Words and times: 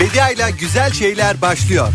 Bedia 0.00 0.30
ile 0.30 0.50
güzel 0.50 0.92
şeyler 0.92 1.40
başlıyor. 1.40 1.88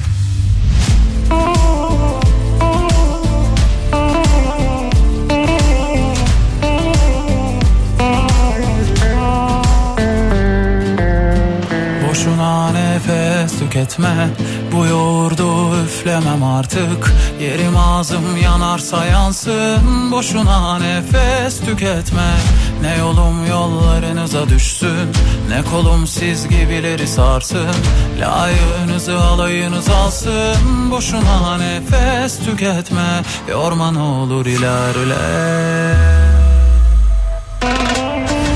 Boşuna 12.09 12.71
nefes 12.71 13.59
tüketme 13.59 14.27
Bu 14.71 14.85
yoğurdu 14.85 15.83
üflemem 15.83 16.43
artık 16.43 17.13
Yerim 17.39 17.77
ağzım 17.77 18.37
yanarsa 18.43 19.05
yansın 19.05 20.11
Boşuna 20.11 20.79
nefes 20.79 21.59
tüketme 21.59 22.33
Ne 22.81 22.97
yolum 22.97 23.45
yollarınıza 23.45 24.49
düşsün 24.49 25.09
Ne 25.49 25.63
kolum 25.71 26.07
siz 26.07 26.47
gibileri 26.47 27.07
sarsın. 27.07 27.75
Layığınızı 28.19 29.19
alayınız 29.19 29.89
alsın 29.89 30.91
Boşuna 30.91 31.57
nefes 31.57 32.39
tüketme 32.45 33.21
Yorma 33.49 33.91
ne 33.91 33.99
olur 33.99 34.45
ilerle. 34.45 35.15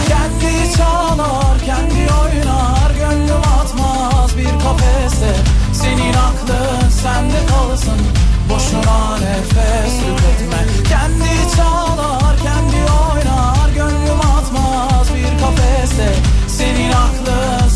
Kendi 0.08 0.78
çalar, 0.78 1.60
kendi 1.66 2.14
oynar 2.14 2.92
Gönlüm 3.00 3.42
atmaz 3.62 4.38
bir 4.38 4.64
kafese. 4.64 5.36
Senin 5.74 6.14
aklın 6.14 6.90
sende 6.90 7.46
kalsın 7.50 8.02
Boşuna 8.50 9.18
nefes 9.18 9.94
tüketme. 10.00 10.66
Kendi 10.90 11.25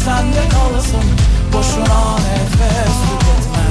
sende 0.09 0.49
kalsın 0.49 1.05
Boşuna 1.54 2.16
nefes 2.16 2.95
tüketme. 3.05 3.66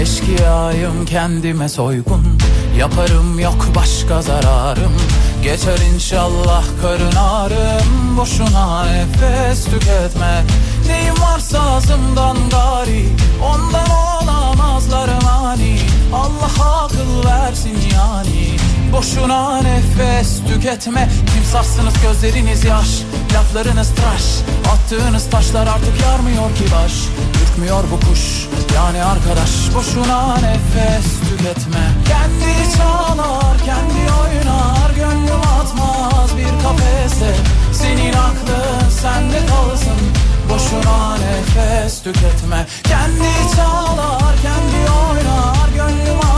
Eşkıyayım 0.00 1.06
kendime 1.06 1.68
soygun 1.68 2.33
Yaparım 2.78 3.38
yok 3.38 3.66
başka 3.74 4.22
zararım. 4.22 4.92
Geçer 5.42 5.78
inşallah 5.94 6.64
karın 6.82 7.16
ağrım. 7.16 8.16
Boşuna 8.16 8.84
nefes 8.84 9.64
tüketme. 9.64 10.44
Neyim 10.88 11.14
varsa 11.22 11.60
ağzımdan 11.60 12.36
gari. 12.50 13.06
Ondan 13.44 13.90
olamazlar 13.90 15.08
mani 15.24 15.78
Allah 16.12 16.82
akıl 16.84 17.28
versin 17.28 17.78
yani 17.94 18.56
Boşuna 18.96 19.60
nefes 19.62 20.40
tüketme. 20.48 21.08
Timsahsınız 21.34 21.94
gözleriniz 22.02 22.64
yaş 22.64 22.88
Laflarınız 23.34 23.88
tıraş. 23.94 24.22
Attığınız 24.72 25.30
taşlar 25.30 25.66
artık 25.66 26.00
yarmıyor 26.02 26.56
ki 26.56 26.64
baş. 26.74 26.92
Ürkmüyor 27.42 27.84
bu 27.92 28.00
kuş 28.08 28.48
yani 28.74 29.04
arkadaş. 29.04 29.50
Boşuna 29.74 30.34
nefes 30.34 31.06
tüketme. 31.20 31.84
Kendi 32.08 32.76
çalar 32.76 33.56
kendi 33.64 34.12
oynar. 34.22 34.90
Gönlüm 34.96 35.40
atmaz 35.60 36.36
bir 36.36 36.62
kafese. 36.62 37.34
Senin 37.72 38.12
aklın 38.12 38.88
sende 39.02 39.46
kalsın. 39.46 40.00
Boşuna 40.48 41.16
nefes 41.16 42.02
tüketme. 42.02 42.66
Kendi 42.84 43.54
çalar 43.56 44.34
kendi 44.42 44.90
oynar. 44.90 45.68
Gönlüm 45.74 46.18
atmaz 46.18 46.33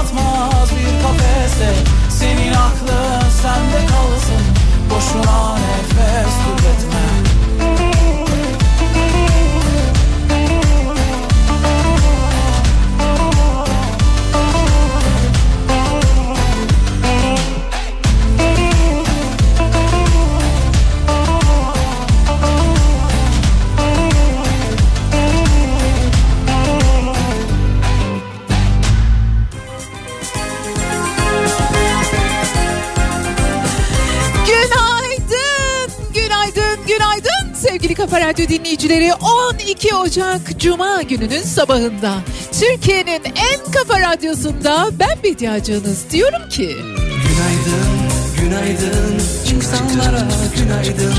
kafese. 1.07 1.75
Senin 2.11 2.53
aklın 2.53 3.31
sende 3.43 3.87
kalsın. 3.87 4.43
Boşuna 4.91 5.55
nefes 5.55 6.35
tüketme 6.45 7.16
sevgili 37.77 37.95
Kafa 37.95 38.21
Radyo 38.21 38.49
dinleyicileri. 38.49 39.13
12 39.15 39.95
Ocak 39.95 40.59
Cuma 40.61 41.03
gününün 41.03 41.43
sabahında 41.43 42.15
Türkiye'nin 42.61 43.25
en 43.25 43.73
kafa 43.73 44.01
radyosunda 44.01 44.89
ben 45.01 45.23
Bediacınız 45.25 46.11
diyorum 46.11 46.49
ki... 46.49 46.77
Günaydın, 46.99 47.93
günaydın 48.41 49.15
insanlara 49.57 50.29
günaydın 50.57 51.15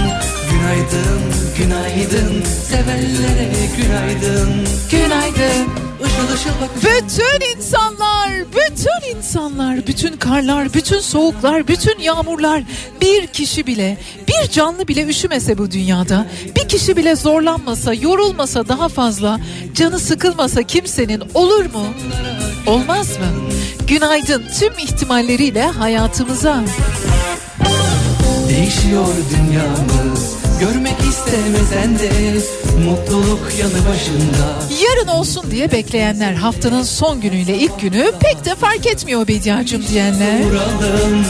Günaydın, 0.52 1.22
günaydın 1.58 2.44
sevenlere 2.70 3.50
günaydın 3.78 4.68
Günaydın. 4.92 5.87
Işıl 6.06 6.50
Bütün 6.84 7.58
insanlar, 7.58 8.30
bütün 8.52 9.18
insanlar, 9.18 9.88
bütün 9.88 10.18
karlar, 10.18 10.74
bütün 10.74 11.00
soğuklar, 11.00 11.68
bütün 11.68 12.00
yağmurlar 12.00 12.64
bir 13.02 13.28
kişi 13.28 13.68
bile, 13.68 13.98
bir 14.28 14.50
canlı 14.52 14.88
bile 14.88 15.06
üşümese 15.06 15.58
bu 15.58 15.72
dünyada, 15.72 16.28
bir 16.56 16.68
kişi 16.68 16.98
bile 16.98 17.16
zorlanmasa, 17.16 17.94
yorulmasa 17.94 18.68
daha 18.68 18.90
fazla, 18.90 19.40
canı 19.74 20.00
sıkılmasa 20.00 20.64
kimsenin 20.64 21.24
olur 21.34 21.66
mu? 21.66 21.86
Olmaz 22.68 23.10
mı? 23.10 23.26
Günaydın 23.88 24.44
tüm 24.60 24.74
ihtimalleriyle 24.78 25.64
hayatımıza. 25.64 26.64
Değişiyor 28.50 29.08
dünyamız 29.30 30.37
Görmek 30.60 30.96
istemesen 31.10 32.00
de 32.00 32.10
Mutluluk 32.86 33.40
yanı 33.60 33.88
başında. 33.90 34.64
Yarın 34.84 35.08
olsun 35.08 35.52
diye 35.52 35.72
bekleyenler 35.72 36.34
haftanın 36.34 36.84
son 36.84 37.22
günüyle 37.22 37.58
ilk 37.58 37.80
günü 37.80 38.12
pek 38.20 38.46
de 38.46 38.56
fark 38.56 38.88
etmiyor 38.88 39.28
Bediacım 39.28 39.88
diyenler. 39.88 40.40
Vuralım 40.46 41.26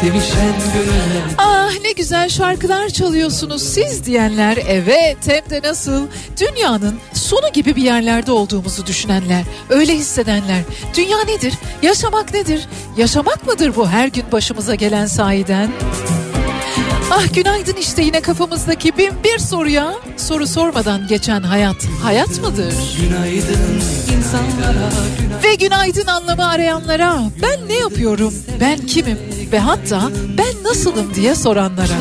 Sevişen 0.00 0.54
gönüller 0.74 1.34
Ah 1.38 1.70
ne 1.84 1.92
güzel 1.92 2.28
şarkılar 2.28 2.88
çalıyorsunuz 2.88 3.62
siz 3.62 4.04
diyenler. 4.06 4.58
Evet 4.68 5.16
hem 5.26 5.50
de 5.50 5.68
nasıl? 5.68 6.06
Dünyanın 6.40 6.98
sonu 7.14 7.52
gibi 7.52 7.76
bir 7.76 7.82
yerlerde 7.82 8.32
olduğumuzu 8.32 8.86
düşünenler 8.86 9.42
öyle 9.70 9.94
hissedenler. 9.94 10.60
Dünya 10.96 11.24
nedir? 11.24 11.54
Yaşamak 11.82 12.34
nedir? 12.34 12.68
Yaşamak 12.96 13.46
mıdır 13.46 13.76
bu 13.76 13.88
her 13.88 14.08
gün 14.08 14.24
başımıza 14.32 14.74
gelen 14.74 15.06
sahiden 15.06 15.70
Ah 17.14 17.34
günaydın 17.34 17.76
işte 17.76 18.02
yine 18.02 18.20
kafamızdaki 18.20 18.98
bin 18.98 19.10
bir 19.24 19.38
soruya 19.38 19.94
soru 20.16 20.46
sormadan 20.46 21.06
geçen 21.06 21.42
hayat 21.42 21.76
hayat 22.02 22.40
mıdır? 22.40 22.74
Günaydın 23.00 23.82
insanlara 24.16 24.90
günaydın 25.18 25.42
Ve 25.44 25.54
günaydın 25.54 26.06
anlamı 26.06 26.48
arayanlara 26.48 27.16
ben 27.42 27.68
ne 27.68 27.74
yapıyorum, 27.74 28.34
ben 28.60 28.78
kimim 28.78 29.18
ve 29.52 29.58
hatta 29.58 30.10
ben 30.38 30.64
nasılım 30.64 31.14
diye 31.14 31.34
soranlara. 31.34 31.92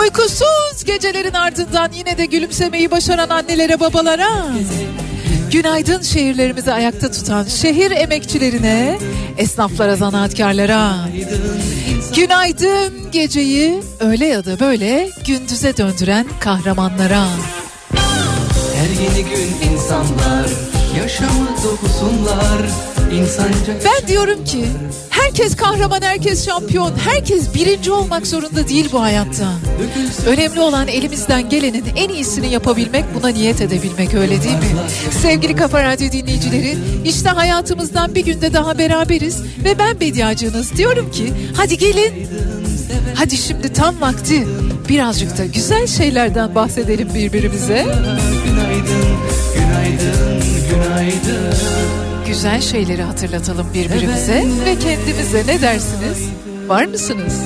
Uykusuz 0.00 0.84
gecelerin 0.84 1.34
ardından 1.34 1.92
yine 1.92 2.18
de 2.18 2.26
gülümsemeyi 2.26 2.90
başaran 2.90 3.28
annelere 3.28 3.80
babalara. 3.80 4.28
Günaydın 5.54 6.02
şehirlerimizi 6.02 6.72
ayakta 6.72 7.10
tutan 7.10 7.44
şehir 7.44 7.90
emekçilerine, 7.90 8.98
esnaflara, 9.38 9.96
zanaatkarlara. 9.96 10.94
Günaydın 12.16 13.10
geceyi 13.12 13.82
öyle 14.00 14.26
ya 14.26 14.44
da 14.44 14.60
böyle 14.60 15.10
gündüze 15.26 15.76
döndüren 15.76 16.26
kahramanlara. 16.40 17.26
Her 18.74 19.02
yeni 19.02 19.24
gün 19.30 19.72
insanlar 19.72 20.46
Yaşamı 20.98 21.48
dokusunlar 21.64 22.62
Herkes 25.24 25.56
kahraman, 25.56 26.02
herkes 26.02 26.46
şampiyon, 26.46 26.92
herkes 26.98 27.54
birinci 27.54 27.92
olmak 27.92 28.26
zorunda 28.26 28.68
değil 28.68 28.88
bu 28.92 29.02
hayatta. 29.02 29.52
Önemli 30.26 30.60
olan 30.60 30.88
elimizden 30.88 31.48
gelenin 31.48 31.84
en 31.96 32.08
iyisini 32.08 32.52
yapabilmek, 32.52 33.04
buna 33.14 33.28
niyet 33.28 33.60
edebilmek 33.60 34.14
öyle 34.14 34.42
değil 34.42 34.56
mi? 34.56 34.66
Sevgili 35.22 35.56
Kafa 35.56 35.84
Radyo 35.84 36.12
dinleyicileri, 36.12 36.76
işte 37.04 37.28
hayatımızdan 37.28 38.14
bir 38.14 38.24
günde 38.24 38.52
daha 38.52 38.78
beraberiz 38.78 39.42
ve 39.64 39.78
ben 39.78 40.00
Bediacınız 40.00 40.76
diyorum 40.76 41.10
ki 41.10 41.32
hadi 41.56 41.78
gelin. 41.78 42.28
Hadi 43.14 43.36
şimdi 43.36 43.72
tam 43.72 44.00
vakti 44.00 44.46
birazcık 44.88 45.38
da 45.38 45.44
güzel 45.44 45.86
şeylerden 45.86 46.54
bahsedelim 46.54 47.14
birbirimize. 47.14 47.86
Günaydın, 48.44 49.04
günaydın, 49.54 50.42
günaydın 50.70 52.03
güzel 52.26 52.60
şeyleri 52.60 53.02
hatırlatalım 53.02 53.66
birbirimize 53.74 54.44
ve 54.64 54.78
kendimize 54.78 55.46
ne 55.46 55.62
dersiniz? 55.62 56.28
Var 56.68 56.84
mısınız? 56.84 57.42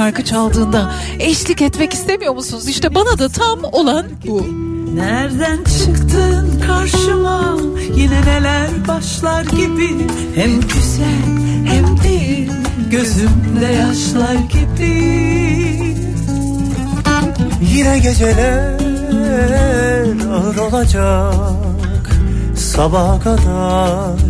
Şarkı 0.00 0.24
çaldığında 0.24 0.92
eşlik 1.18 1.62
etmek 1.62 1.92
istemiyor 1.92 2.34
musunuz? 2.34 2.68
İşte 2.68 2.94
bana 2.94 3.18
da 3.18 3.28
tam 3.28 3.58
olan 3.72 4.06
bu. 4.26 4.46
Nereden 4.94 5.56
çıktın 5.64 6.62
karşıma 6.66 7.56
yine 7.94 8.20
neler 8.20 8.68
başlar 8.88 9.44
gibi 9.44 9.96
Hem 10.34 10.60
güzel 10.60 11.24
hem 11.64 11.96
de 11.96 12.48
gözümde 12.90 13.66
yaşlar 13.66 14.34
gibi 14.34 14.94
Yine 17.74 17.98
geceler 17.98 18.80
ağır 20.32 20.56
olacak 20.56 22.10
Sabaha 22.56 23.20
kadar 23.20 24.29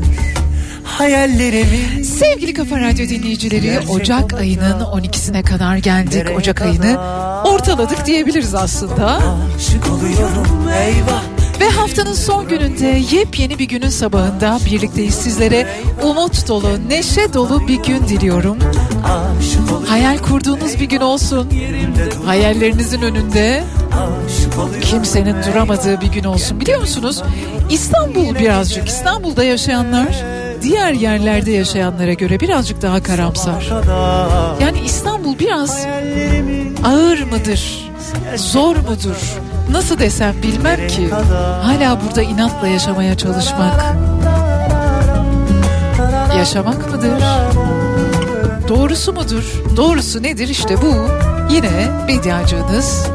hayallerimi 1.00 2.04
Sevgili 2.04 2.54
Kafa 2.54 2.80
Radyo 2.80 3.08
dinleyicileri 3.08 3.80
Ocak 3.88 4.34
ayının 4.34 4.80
12'sine 4.80 5.42
kadar 5.42 5.76
geldik. 5.76 6.26
Ocak 6.36 6.62
ayını 6.62 6.98
ortaladık 7.44 8.06
diyebiliriz 8.06 8.54
aslında. 8.54 9.20
Aşık 9.56 9.90
oluyorum 9.90 10.68
eyvah 10.68 11.22
Ve 11.60 11.70
haftanın 11.70 12.12
son 12.12 12.48
gününde 12.48 13.16
yepyeni 13.16 13.58
bir 13.58 13.64
günün 13.64 13.88
sabahında 13.88 14.58
birlikteyiz 14.66 15.14
sizlere 15.14 15.66
umut 16.02 16.48
dolu, 16.48 16.88
neşe 16.88 17.32
dolu 17.32 17.68
bir 17.68 17.82
gün 17.82 18.08
diliyorum. 18.08 18.58
Hayal 19.86 20.18
kurduğunuz 20.18 20.80
bir 20.80 20.88
gün 20.88 21.00
olsun. 21.00 21.50
Hayallerinizin 22.26 23.02
önünde 23.02 23.64
kimsenin 24.82 25.36
duramadığı 25.42 26.00
bir 26.00 26.12
gün 26.12 26.24
olsun. 26.24 26.60
Biliyor 26.60 26.80
musunuz? 26.80 27.22
İstanbul 27.70 28.34
birazcık, 28.34 28.88
İstanbul'da 28.88 29.44
yaşayanlar 29.44 30.39
diğer 30.62 30.92
yerlerde 30.92 31.50
yaşayanlara 31.50 32.12
göre 32.12 32.40
birazcık 32.40 32.82
daha 32.82 33.02
karamsar. 33.02 33.70
Yani 34.60 34.80
İstanbul 34.84 35.38
biraz 35.38 35.86
ağır 36.84 37.22
mıdır? 37.22 37.90
Zor 38.36 38.76
mudur? 38.76 39.38
Nasıl 39.70 39.98
desem 39.98 40.34
bilmem 40.42 40.88
ki. 40.88 41.08
Hala 41.62 42.00
burada 42.06 42.22
inatla 42.22 42.68
yaşamaya 42.68 43.16
çalışmak. 43.16 43.84
Yaşamak 46.38 46.92
mıdır? 46.92 47.22
Doğrusu 48.68 49.12
mudur? 49.12 49.44
Doğrusu 49.76 50.22
nedir? 50.22 50.48
İşte 50.48 50.76
bu. 50.82 50.94
Yine 51.54 51.70
medyacınız. 52.06 53.06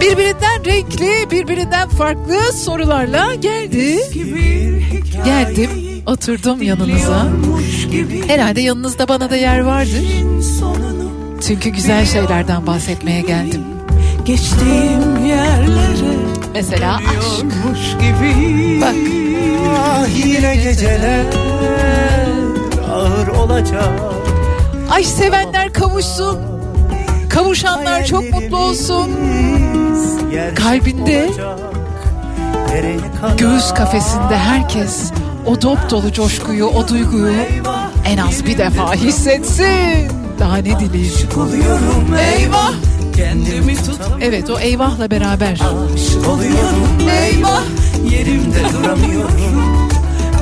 Birbirinden 0.00 0.64
renkli, 0.64 1.30
birbirinden 1.30 1.88
farklı 1.88 2.52
sorularla 2.52 3.34
geldi. 3.34 3.98
Geldim, 5.24 5.70
oturdum 6.06 6.62
yanınıza. 6.62 7.26
Herhalde 8.26 8.60
yanınızda 8.60 9.08
bana 9.08 9.30
da 9.30 9.36
yer 9.36 9.60
vardır. 9.60 10.04
Çünkü 11.46 11.70
güzel 11.70 12.06
şeylerden 12.06 12.66
bahsetmeye 12.66 13.20
geldim. 13.20 13.62
geçtiğim 14.24 15.26
yerlere 15.26 16.14
Mesela 16.54 16.96
aşk. 16.96 17.44
Gibi 18.00 18.80
Bak. 18.80 18.94
Ah 19.78 20.06
yine 20.24 20.56
geceler 20.56 21.24
ağır 22.92 23.28
olacak 23.28 24.00
Ay 24.90 25.04
sevenler 25.04 25.72
kavuşsun. 25.72 26.38
Kavuşanlar 27.28 28.04
çok 28.04 28.32
mutlu 28.32 28.56
olsun. 28.56 29.10
Kalbinde, 30.54 31.26
olacak. 31.26 31.58
Göğüs 33.38 33.74
kafesinde 33.74 34.36
herkes 34.36 35.12
o 35.46 35.62
dop 35.62 35.90
dolu 35.90 36.12
coşkuyu, 36.12 36.66
o 36.66 36.88
duyguyu 36.88 37.32
en 38.04 38.18
az 38.18 38.46
bir 38.46 38.58
defa 38.58 38.94
hissetsin. 38.94 40.08
Daha 40.38 40.56
ne 40.56 40.80
dileyim. 40.80 41.12
Oluyorum 41.36 42.14
Eyvah. 42.34 42.72
Kendimi 43.16 43.76
tutamıyorum 43.76 44.22
Evet 44.22 44.50
o 44.50 44.58
eyvahla 44.58 45.10
beraber. 45.10 45.52
Aşık 45.52 46.28
oluyorum 46.28 47.08
Eyvah. 47.22 47.62
Yerimde 48.10 48.58
duramıyorum 48.72 49.88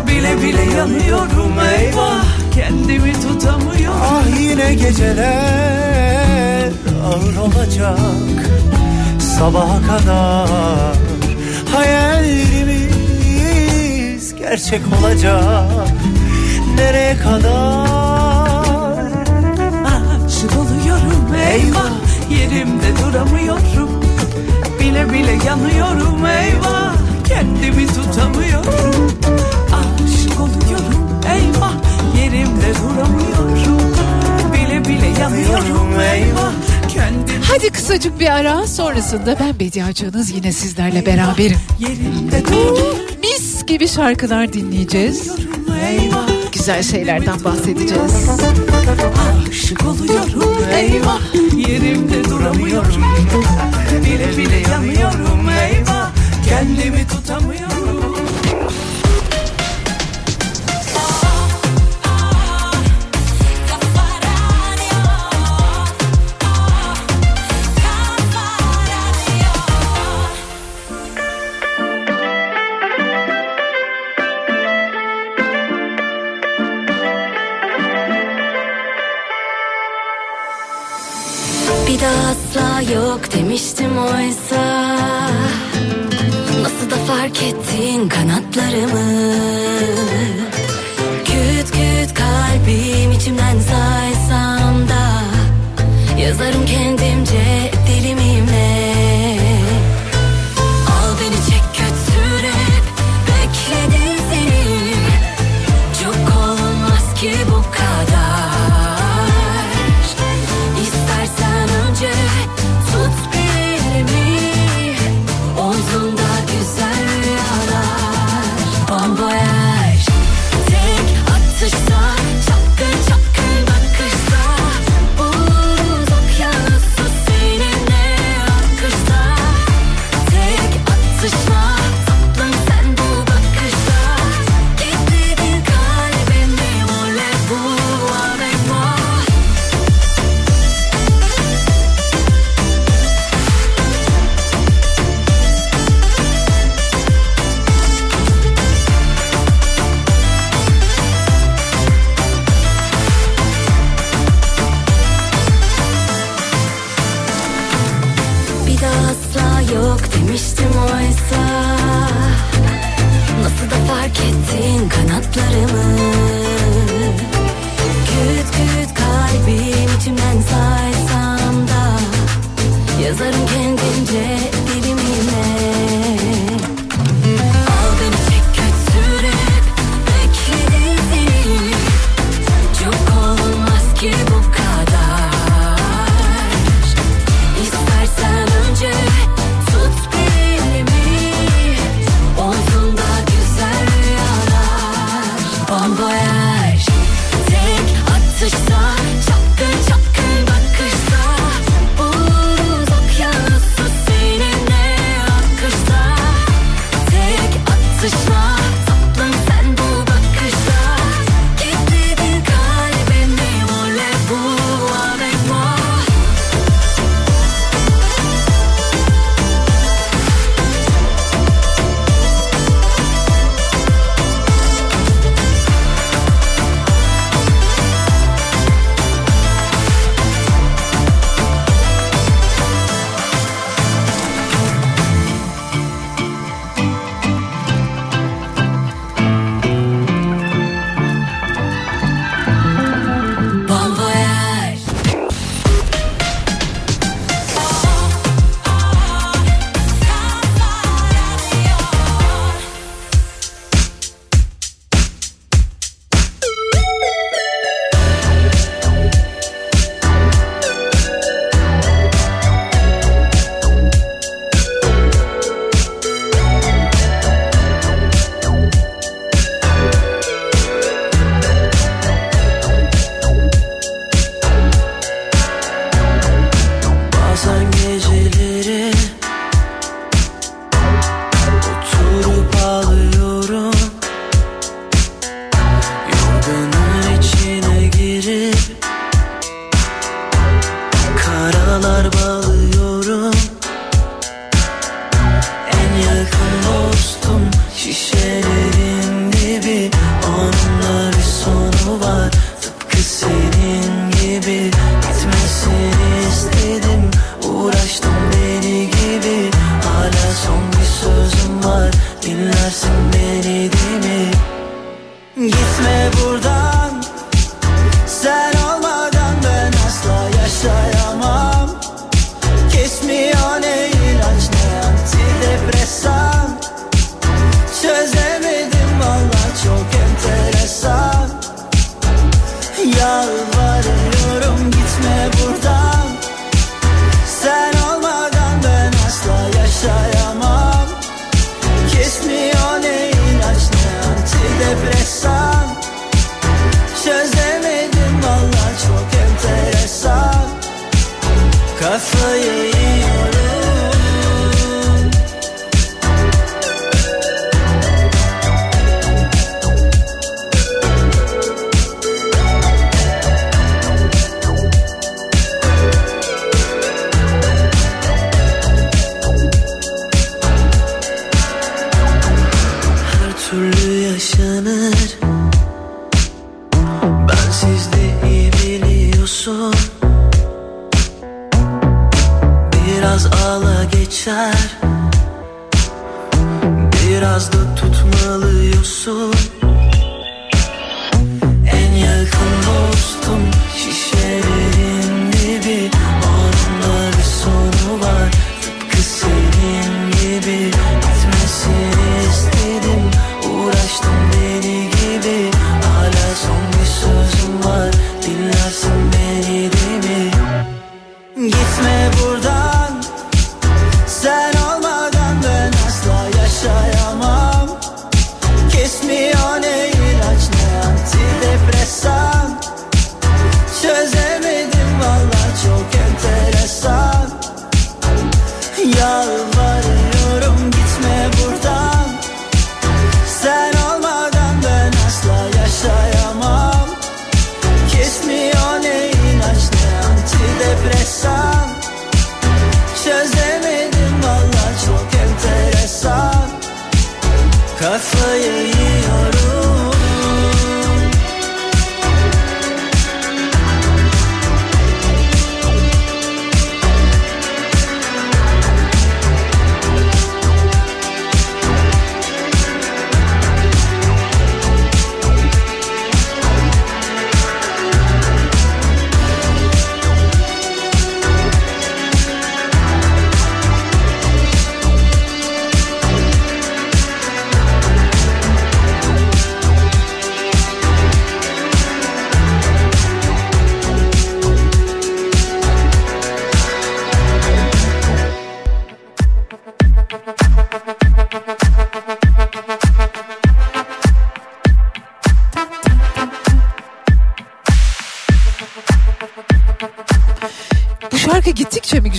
Bile 0.06 0.42
bile 0.42 0.62
yanıyorum 0.76 1.52
eyvah 1.78 2.24
Kendimi 2.54 3.12
tutamıyorum 3.12 4.00
Ah 4.02 4.40
yine 4.40 4.74
geceler 4.74 6.70
ağır 7.06 7.36
olacak 7.36 7.98
Sabaha 9.38 9.80
kadar 9.86 10.96
hayallerimiz 11.74 12.61
gerçek 14.52 14.80
olacak. 15.00 15.88
Nereye 16.76 17.16
kadar? 17.16 17.86
Aşık 20.26 20.52
oluyorum 20.56 21.34
eyvah. 21.50 21.90
Yerimde 22.30 22.96
duramıyorum. 23.02 23.90
Bile 24.80 25.12
bile 25.12 25.38
yanıyorum 25.46 26.26
eyvah. 26.26 26.94
Kendimi 27.28 27.86
tutamıyorum. 27.86 29.12
Aşık 29.72 30.40
oluyorum 30.40 31.20
eyvah. 31.34 31.72
Yerimde 32.18 32.72
duramıyorum. 32.82 33.94
Bile 34.52 34.84
bile 34.84 35.20
yanıyorum 35.20 36.00
eyvah. 36.00 36.52
Kendimi 36.88 37.44
Hadi 37.48 37.70
kısacık 37.70 38.20
bir 38.20 38.26
ara 38.32 38.66
sonrasında 38.66 39.36
ben 39.40 39.60
Bediacığınız 39.60 40.30
yine 40.30 40.52
sizlerle 40.52 41.06
beraberim. 41.06 41.58
yerimde 41.78 42.44
duramıyorum 42.44 43.11
gibi 43.66 43.88
şarkılar 43.88 44.52
dinleyeceğiz. 44.52 45.30
Eyvah. 45.88 46.28
Güzel 46.52 46.82
şeylerden 46.82 47.44
bahsedeceğiz. 47.44 48.28
Aşık 49.50 49.86
oluyorum 49.86 50.64
eyvah 50.74 51.20
Yerimde 51.68 52.24
duramıyorum 52.24 53.02
Bile 54.04 54.36
bile 54.36 54.56
yanıyorum 54.70 55.48
eyvah 55.48 56.10
Kendimi 56.48 57.06
tutamıyorum 57.08 57.81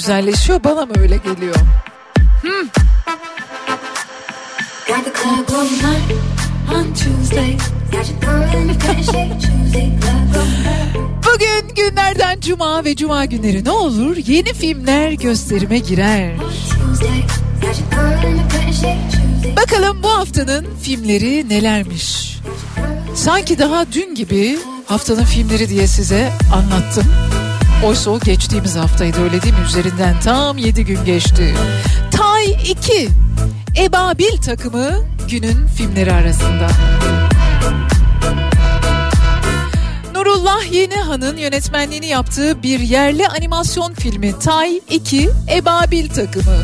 güzelleşiyor 0.04 0.64
bana 0.64 0.86
mı 0.86 0.94
öyle 1.00 1.18
geliyor? 1.18 1.56
Got 4.88 5.06
the 5.06 5.14
club 5.24 5.72
night 5.72 6.12
on 6.74 6.94
Tuesday. 6.94 7.48
Night. 7.48 7.62
Bugün 11.26 11.76
günlerden 11.76 12.40
cuma 12.40 12.86
ve 12.86 12.96
cuma 12.96 13.26
günleri 13.26 13.66
ne 13.66 13.72
olur 13.72 14.18
yeni 14.18 14.54
filmler 14.54 15.12
gösterime 15.12 15.80
girer. 15.80 16.36
Bakalım 19.58 20.04
bu 20.04 20.10
haftanın 20.10 20.66
filmleri 20.82 21.50
nelermiş? 21.50 22.38
Sanki 23.16 23.60
daha 23.60 23.92
dün 23.92 24.16
gibi 24.16 24.60
haftanın 24.86 25.26
filmleri 25.26 25.70
diye 25.70 25.88
size 25.88 26.32
anlattım. 26.54 27.06
Oysa 27.86 28.12
o 28.12 28.20
geçtiğimiz 28.20 28.76
haftaydı 28.76 29.24
öyle 29.24 29.42
değil 29.42 29.54
mi? 29.54 29.60
Üzerinden 29.66 30.20
tam 30.20 30.58
7 30.58 30.86
gün 30.86 31.06
geçti. 31.06 31.56
Tay 32.12 32.46
2 32.46 33.10
Ebabil 33.78 34.38
takımı 34.38 34.90
günün 35.30 35.68
filmleri 35.68 36.14
arasında. 36.14 36.68
Nurullah 40.16 40.72
Yenihan'ın 40.72 41.38
yönetmenliğini 41.38 42.08
yaptığı 42.08 42.64
bir 42.64 42.80
yerli 42.80 43.28
animasyon 43.28 43.94
filmi 43.94 44.40
Tay 44.40 44.82
2 44.90 45.30
Ebabil 45.56 46.10
takımı. 46.10 46.58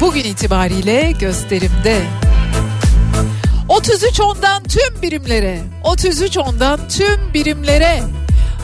Bugün 0.00 0.24
itibariyle 0.24 1.12
gösterimde. 1.20 2.19
33 3.90 4.20
ondan 4.20 4.62
tüm 4.62 5.02
birimlere, 5.02 5.58
33 5.84 6.38
ondan 6.38 6.88
tüm 6.88 7.34
birimlere. 7.34 8.00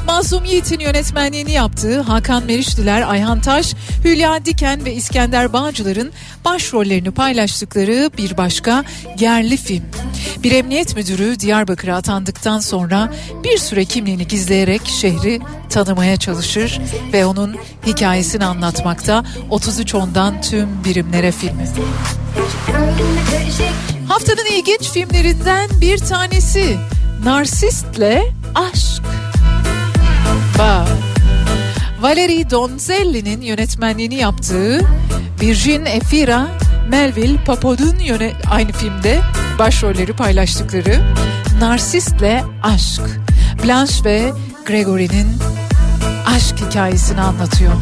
Mazlum 0.06 0.44
Yiğit'in 0.44 0.80
yönetmenliğini 0.80 1.52
yaptığı 1.52 2.00
Hakan 2.00 2.44
Meriçliler, 2.44 3.10
Ayhan 3.10 3.40
Taş, 3.40 3.74
Hülya 4.04 4.44
Diken 4.44 4.84
ve 4.84 4.94
İskender 4.94 5.52
Bağcılar'ın 5.52 6.12
başrollerini 6.44 7.10
paylaştıkları 7.10 8.10
bir 8.18 8.36
başka 8.36 8.84
yerli 9.18 9.56
film. 9.56 9.84
Bir 10.42 10.52
emniyet 10.52 10.96
müdürü 10.96 11.40
Diyarbakır'a 11.40 11.96
atandıktan 11.96 12.58
sonra 12.58 13.12
bir 13.44 13.58
süre 13.58 13.84
kimliğini 13.84 14.28
gizleyerek 14.28 14.86
şehri 14.86 15.40
tanımaya 15.70 16.16
çalışır 16.16 16.80
ve 17.12 17.26
onun 17.26 17.56
hikayesini 17.86 18.44
anlatmakta 18.44 19.24
33 19.50 19.94
ondan 19.94 20.40
tüm 20.40 20.84
birimlere 20.84 21.32
filmi. 21.32 21.68
Haftanın 24.08 24.46
ilginç 24.52 24.90
filmlerinden 24.90 25.70
bir 25.80 25.98
tanesi 25.98 26.76
Narsist'le 27.24 28.22
Aşk. 28.54 29.05
Bak. 30.58 30.88
Valerie 32.00 32.50
Donzelli'nin 32.50 33.40
yönetmenliğini 33.40 34.14
yaptığı 34.14 34.80
Virgin 35.40 35.84
Efira, 35.84 36.46
Melville 36.88 37.44
Papad'un 37.44 37.98
yöne 37.98 38.32
aynı 38.50 38.72
filmde 38.72 39.20
başrolleri 39.58 40.12
paylaştıkları 40.12 41.14
Narsist'le 41.60 42.44
Aşk. 42.62 43.02
Blanche 43.64 44.04
ve 44.04 44.32
Gregory'nin 44.66 45.26
aşk 46.26 46.56
hikayesini 46.60 47.20
anlatıyor. 47.20 47.72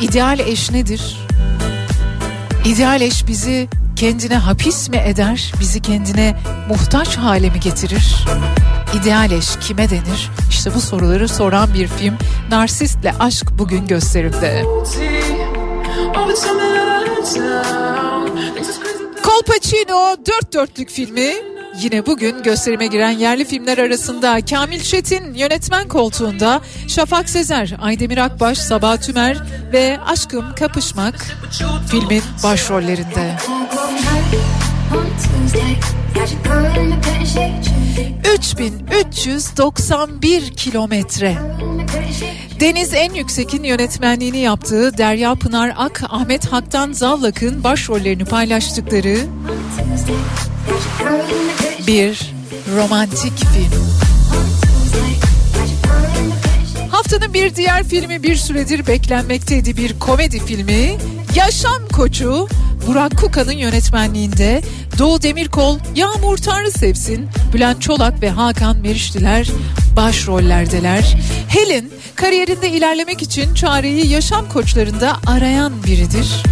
İdeal 0.00 0.38
eş 0.38 0.70
nedir? 0.70 1.28
İdeal 2.64 3.00
eş 3.00 3.26
bizi 3.26 3.68
kendine 4.00 4.36
hapis 4.36 4.88
mi 4.88 4.96
eder, 4.96 5.52
bizi 5.60 5.82
kendine 5.82 6.36
muhtaç 6.68 7.16
hale 7.16 7.50
mi 7.50 7.60
getirir? 7.60 8.24
İdeal 9.00 9.30
eş 9.30 9.46
kime 9.60 9.90
denir? 9.90 10.30
İşte 10.50 10.74
bu 10.74 10.80
soruları 10.80 11.28
soran 11.28 11.74
bir 11.74 11.86
film 11.86 12.14
Narsist'le 12.50 13.20
Aşk 13.20 13.46
bugün 13.58 13.86
gösterimde. 13.86 14.64
Colpacino 19.22 20.16
dört 20.26 20.52
dörtlük 20.52 20.90
filmi 20.90 21.32
yine 21.80 22.06
bugün 22.06 22.42
gösterime 22.42 22.86
giren 22.86 23.10
yerli 23.10 23.44
filmler 23.44 23.78
arasında 23.78 24.44
Kamil 24.50 24.80
Çetin 24.80 25.34
yönetmen 25.34 25.88
koltuğunda 25.88 26.60
Şafak 26.88 27.28
Sezer, 27.28 27.76
Aydemir 27.80 28.18
Akbaş, 28.18 28.58
Sabah 28.58 28.96
Tümer 28.96 29.36
ve 29.72 29.98
Aşkım 30.06 30.54
Kapışmak 30.54 31.14
filmin 31.90 32.22
başrollerinde. 32.44 33.36
3391 38.24 40.50
kilometre. 40.50 41.36
Deniz 42.60 42.94
En 42.94 43.14
Yüksek'in 43.14 43.62
yönetmenliğini 43.62 44.38
yaptığı 44.38 44.98
Derya 44.98 45.34
Pınar 45.34 45.74
Ak, 45.76 46.02
Ahmet 46.08 46.52
Haktan 46.52 46.92
Zallak'ın 46.92 47.64
başrollerini 47.64 48.24
paylaştıkları 48.24 49.16
bir 51.86 52.32
romantik 52.76 53.38
film. 53.38 53.86
Haftanın 56.90 57.34
bir 57.34 57.54
diğer 57.54 57.84
filmi 57.84 58.22
bir 58.22 58.36
süredir 58.36 58.86
beklenmekteydi 58.86 59.76
bir 59.76 59.98
komedi 59.98 60.46
filmi. 60.46 60.96
Yaşam 61.34 61.88
Koçu 61.92 62.48
Burak 62.86 63.18
Kuka'nın 63.18 63.52
yönetmenliğinde 63.52 64.62
Doğu 64.98 65.22
Demirkol, 65.22 65.78
Yağmur 65.94 66.36
Tanrı 66.36 66.70
Sevsin, 66.70 67.28
Bülent 67.54 67.82
Çolak 67.82 68.22
ve 68.22 68.30
Hakan 68.30 68.76
Meriçliler 68.76 69.50
başrollerdeler. 69.96 71.16
Helen 71.48 71.84
kariyerinde 72.14 72.70
ilerlemek 72.70 73.22
için 73.22 73.54
çareyi 73.54 74.06
yaşam 74.06 74.48
koçlarında 74.48 75.16
arayan 75.26 75.84
biridir. 75.84 76.42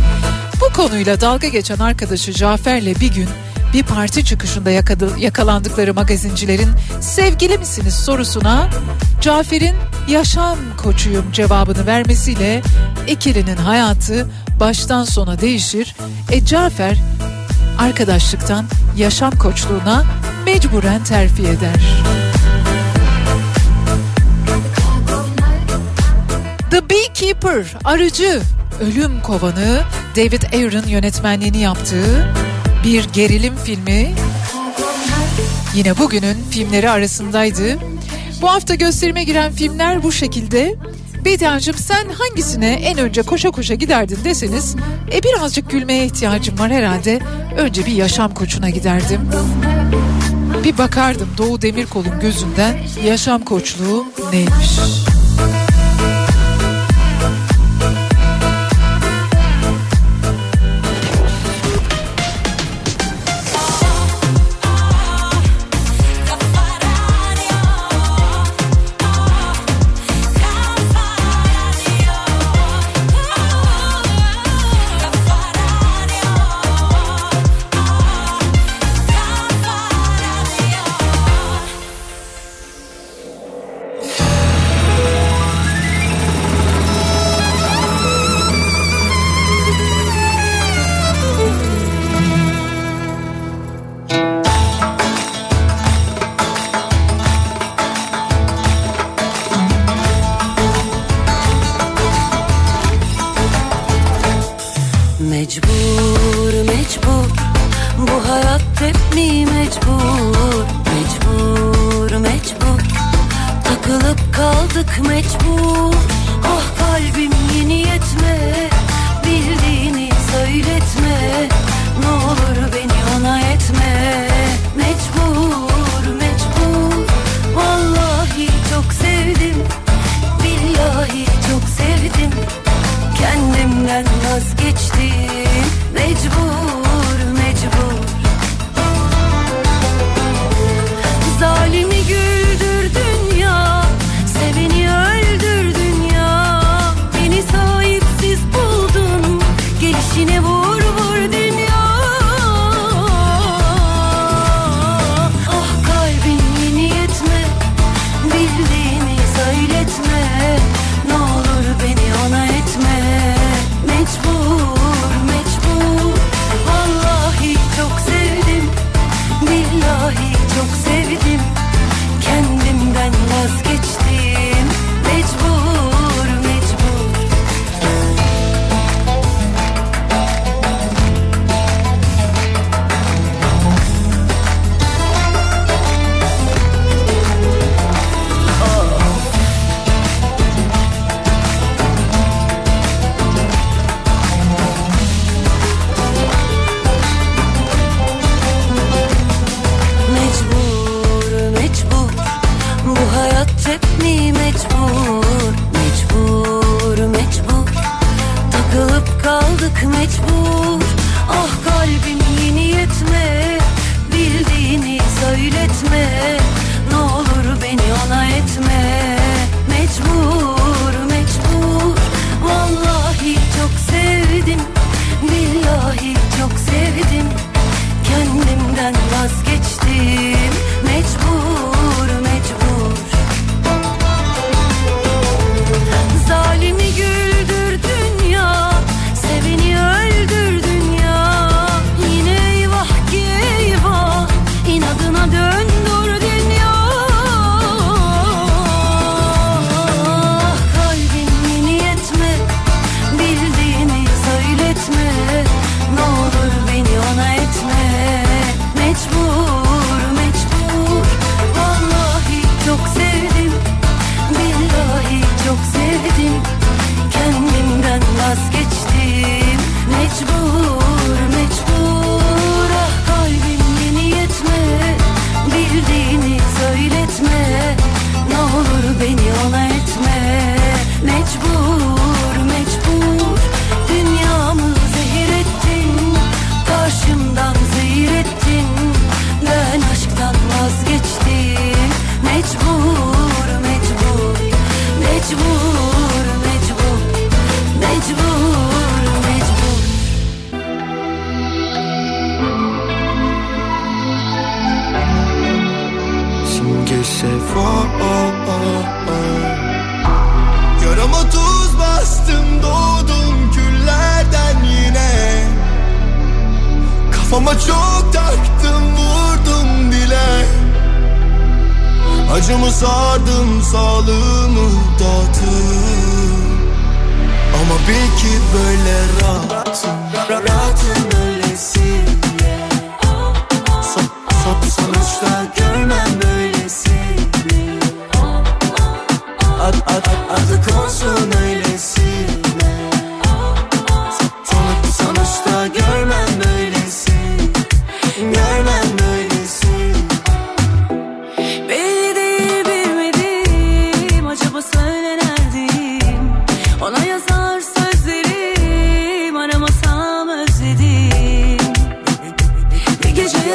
Bu 0.61 0.73
konuyla 0.77 1.21
dalga 1.21 1.49
geçen 1.49 1.79
arkadaşı 1.79 2.33
Cafer'le 2.33 3.01
bir 3.01 3.13
gün 3.15 3.29
bir 3.73 3.83
parti 3.83 4.25
çıkışında 4.25 4.71
yakalandıkları 5.19 5.95
magazincilerin 5.95 6.69
sevgili 7.01 7.59
misiniz 7.59 7.95
sorusuna 7.95 8.71
Cafer'in 9.21 9.75
yaşam 10.09 10.59
koçuyum 10.83 11.33
cevabını 11.33 11.87
vermesiyle 11.87 12.63
ikilinin 13.07 13.57
hayatı 13.57 14.29
baştan 14.61 15.05
sona 15.05 15.41
değişir. 15.41 15.97
E 16.31 16.45
Cafer 16.45 16.99
arkadaşlıktan 17.79 18.67
yaşam 18.97 19.31
koçluğuna 19.31 20.05
mecburen 20.45 21.05
terfi 21.05 21.43
eder. 21.43 21.81
The 26.71 26.91
Beekeeper, 26.91 27.77
arıcı, 27.85 28.43
ölüm 28.81 29.23
kovanı 29.23 29.81
David 30.17 30.43
Ayer'ın 30.53 30.87
yönetmenliğini 30.87 31.59
yaptığı 31.59 32.35
bir 32.85 33.05
gerilim 33.13 33.55
filmi. 33.65 34.15
Yine 35.75 35.99
bugünün 35.99 36.37
filmleri 36.51 36.91
arasındaydı. 36.91 37.79
Bu 38.43 38.49
hafta 38.49 38.75
gösterime 38.75 39.25
giren 39.25 39.53
filmler 39.53 40.03
bu 40.03 40.13
şekilde. 40.13 40.75
Bediacığım 41.25 41.77
sen 41.77 42.09
hangisine 42.09 42.73
en 42.73 42.99
önce 42.99 43.23
koşa 43.23 43.51
koşa 43.51 43.75
giderdin 43.75 44.19
deseniz 44.25 44.77
e 45.13 45.23
birazcık 45.23 45.71
gülmeye 45.71 46.07
ihtiyacım 46.07 46.59
var 46.59 46.71
herhalde. 46.71 47.21
Önce 47.57 47.87
bir 47.87 47.93
yaşam 47.93 48.35
koçuna 48.35 48.71
giderdim. 48.71 49.21
Bir 50.65 50.79
bakardım 50.79 51.29
Doğu 51.39 51.63
Demirkol'un 51.63 52.21
gözünden 52.21 52.77
yaşam 53.05 53.45
koçluğu 53.45 54.07
neymiş. 54.33 54.79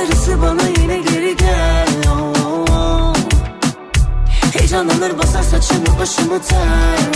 Yarısı 0.04 0.42
bana 0.42 0.68
yine 0.82 0.98
geri 0.98 1.38
gel. 1.38 1.88
Heyecanlanır 4.54 5.18
basar 5.18 5.44
saçımı 5.44 6.00
başımı 6.00 6.42
ter. 6.42 7.14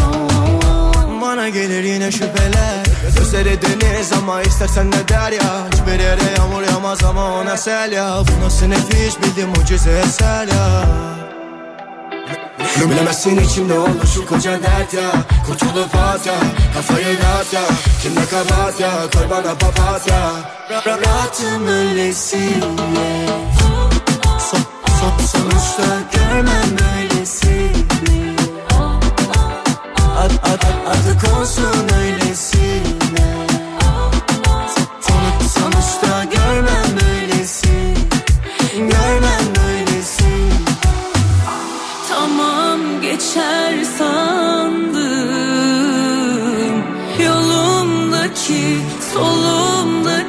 Bana 1.22 1.50
gelir 1.50 1.84
yine 1.84 2.12
şüpheler 2.12 2.86
Gözleri 3.18 3.60
deniz 3.62 4.14
ama 4.14 4.42
istersen 4.42 4.92
ne 4.92 5.08
der 5.08 5.32
ya 5.32 5.68
Hiçbir 5.74 6.00
yere 6.00 6.22
yağmur 6.38 6.62
yağmaz 6.62 7.04
ama 7.04 7.34
ona 7.34 7.58
sel 7.58 7.92
ya 7.92 8.18
Bu 8.20 8.46
nasıl 8.46 8.66
nefis 8.66 9.18
bildim 9.22 9.50
mucize 9.50 9.92
eser 9.92 10.48
ya 10.48 10.84
Bilemezsin 12.86 13.38
içimde 13.38 13.80
olur 13.80 14.08
şu 14.14 14.26
koca 14.26 14.52
dert 14.52 14.94
ya. 14.94 15.12
Kurtulup 15.48 15.96
at 15.96 16.26
ya 16.26 16.34
Kafayı 16.74 17.06
dağıt 17.06 17.54
ya. 17.54 17.62
Kimde 18.02 18.26
kabahat 18.26 18.80
ya 18.80 18.92
Koy 19.14 19.30
bana 19.30 19.54
papatya. 19.56 20.32
Rahatım 20.86 21.68
öylesine 21.68 22.60
son, 24.40 24.60
son, 25.00 25.26
Sonuçta 25.26 25.84
görmem 26.12 26.78
böylesini 26.80 28.36
Ad, 30.18 30.32
ad, 30.32 30.32
ad, 30.44 30.64
adı 30.88 31.26
konsun 31.26 31.88
öylesine 32.00 32.57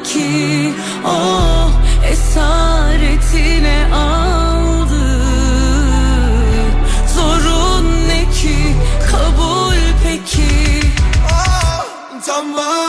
solumdaki 0.09 0.73
Oh 1.05 1.71
esaretine 2.11 3.87
aldı. 3.93 5.19
Zorun 7.15 7.85
ne 8.07 8.31
ki 8.31 8.75
kabul 9.11 9.75
peki? 10.03 10.81
Ah, 11.31 11.85
Tamam 12.25 12.88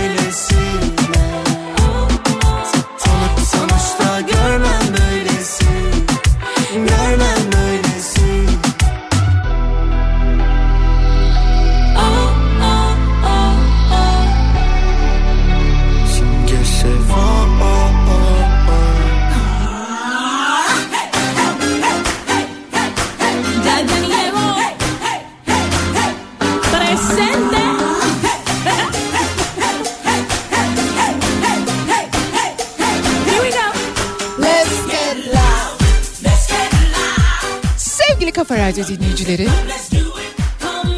Radyo 38.71 38.87
dinleyicileri, 38.87 39.47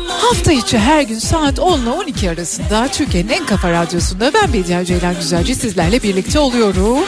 hafta 0.08 0.52
içi 0.52 0.80
her 0.80 1.02
gün 1.02 1.20
saat 1.20 1.60
10 1.60 1.80
ile 1.80 1.90
12 1.90 2.30
arasında 2.30 2.88
Türkiye'nin 2.88 3.30
en 3.30 3.46
kafa 3.46 3.72
radyosunda 3.72 4.32
ben 4.34 4.54
Bediye 4.54 4.86
Ceylan 4.86 5.16
Güzelci 5.16 5.56
sizlerle 5.56 6.04
birlikte 6.04 6.40
oluyorum. 6.40 7.04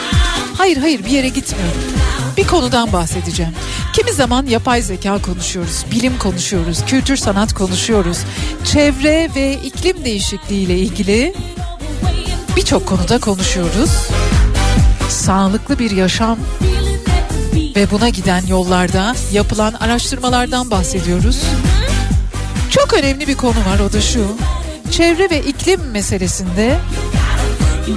Hayır 0.58 0.76
hayır 0.76 1.04
bir 1.04 1.10
yere 1.10 1.28
gitmiyorum. 1.28 1.80
Bir 2.36 2.46
konudan 2.46 2.92
bahsedeceğim. 2.92 3.52
Kimi 3.92 4.12
zaman 4.12 4.46
yapay 4.46 4.82
zeka 4.82 5.22
konuşuyoruz, 5.22 5.84
bilim 5.90 6.18
konuşuyoruz, 6.18 6.84
kültür 6.86 7.16
sanat 7.16 7.54
konuşuyoruz. 7.54 8.18
Çevre 8.64 9.30
ve 9.36 9.54
iklim 9.54 10.04
değişikliği 10.04 10.64
ile 10.64 10.78
ilgili 10.78 11.34
birçok 12.56 12.86
konuda 12.86 13.18
konuşuyoruz. 13.18 13.90
Sağlıklı 15.08 15.78
bir 15.78 15.90
yaşam 15.90 16.38
ve 17.76 17.90
buna 17.90 18.08
giden 18.08 18.46
yollarda 18.46 19.14
yapılan 19.32 19.72
araştırmalardan 19.72 20.70
bahsediyoruz. 20.70 21.42
Çok 22.70 22.94
önemli 22.94 23.28
bir 23.28 23.34
konu 23.34 23.58
var 23.58 23.78
o 23.88 23.92
da 23.92 24.00
şu. 24.00 24.36
Çevre 24.90 25.30
ve 25.30 25.40
iklim 25.40 25.80
meselesinde 25.90 26.78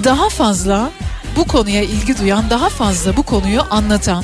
daha 0.04 0.30
fazla 0.30 0.92
bu 1.36 1.44
konuya 1.44 1.84
ilgi 1.84 2.18
duyan, 2.18 2.50
daha 2.50 2.70
fazla 2.70 3.18
bu 3.18 3.24
konuyu 3.24 3.62
anlatan 3.70 4.24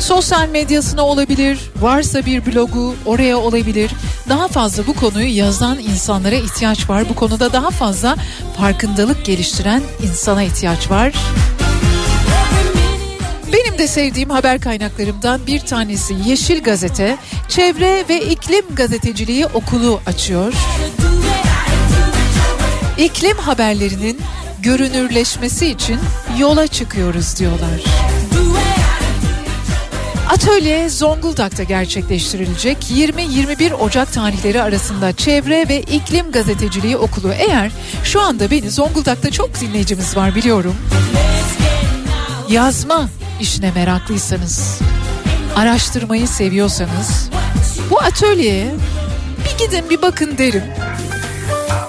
sosyal 0.00 0.48
medyasına 0.48 1.02
olabilir, 1.02 1.58
varsa 1.80 2.26
bir 2.26 2.46
blogu 2.46 2.94
oraya 3.06 3.38
olabilir. 3.38 3.90
Daha 4.28 4.48
fazla 4.48 4.86
bu 4.86 4.94
konuyu 4.94 5.36
yazan 5.36 5.78
insanlara 5.78 6.34
ihtiyaç 6.34 6.90
var. 6.90 7.08
Bu 7.08 7.14
konuda 7.14 7.52
daha 7.52 7.70
fazla 7.70 8.16
farkındalık 8.56 9.24
geliştiren 9.24 9.82
insana 10.02 10.42
ihtiyaç 10.42 10.90
var. 10.90 11.12
De 13.78 13.88
sevdiğim 13.88 14.30
haber 14.30 14.60
kaynaklarımdan 14.60 15.46
bir 15.46 15.60
tanesi 15.60 16.14
Yeşil 16.26 16.62
Gazete, 16.62 17.16
Çevre 17.48 18.04
ve 18.08 18.20
İklim 18.20 18.74
Gazeteciliği 18.74 19.46
Okulu 19.46 20.00
açıyor. 20.06 20.52
İklim 22.98 23.36
haberlerinin 23.36 24.20
görünürleşmesi 24.62 25.66
için 25.66 25.98
yola 26.38 26.66
çıkıyoruz 26.66 27.38
diyorlar. 27.38 27.80
Atölye 30.30 30.88
Zonguldak'ta 30.88 31.62
gerçekleştirilecek 31.62 32.78
20-21 32.90 33.74
Ocak 33.74 34.12
tarihleri 34.12 34.62
arasında 34.62 35.12
Çevre 35.12 35.68
ve 35.68 35.82
İklim 35.82 36.32
Gazeteciliği 36.32 36.96
Okulu. 36.96 37.32
Eğer 37.32 37.70
şu 38.04 38.20
anda 38.20 38.50
beni 38.50 38.70
Zonguldak'ta 38.70 39.30
çok 39.30 39.60
dinleyicimiz 39.60 40.16
var 40.16 40.34
biliyorum. 40.34 40.74
Yazma 42.48 43.08
işine 43.40 43.70
meraklıysanız, 43.70 44.80
araştırmayı 45.56 46.28
seviyorsanız 46.28 47.30
bu 47.90 48.00
atölyeye 48.00 48.74
bir 49.38 49.64
gidin 49.64 49.90
bir 49.90 50.02
bakın 50.02 50.38
derim. 50.38 50.64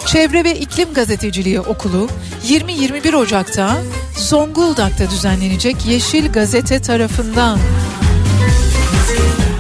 Çevre 0.06 0.44
ve 0.44 0.60
İklim 0.60 0.94
Gazeteciliği 0.94 1.60
Okulu 1.60 2.08
20-21 2.48 3.16
Ocak'ta 3.16 3.78
Zonguldak'ta 4.18 5.10
düzenlenecek 5.10 5.86
Yeşil 5.86 6.32
Gazete 6.32 6.82
tarafından. 6.82 7.60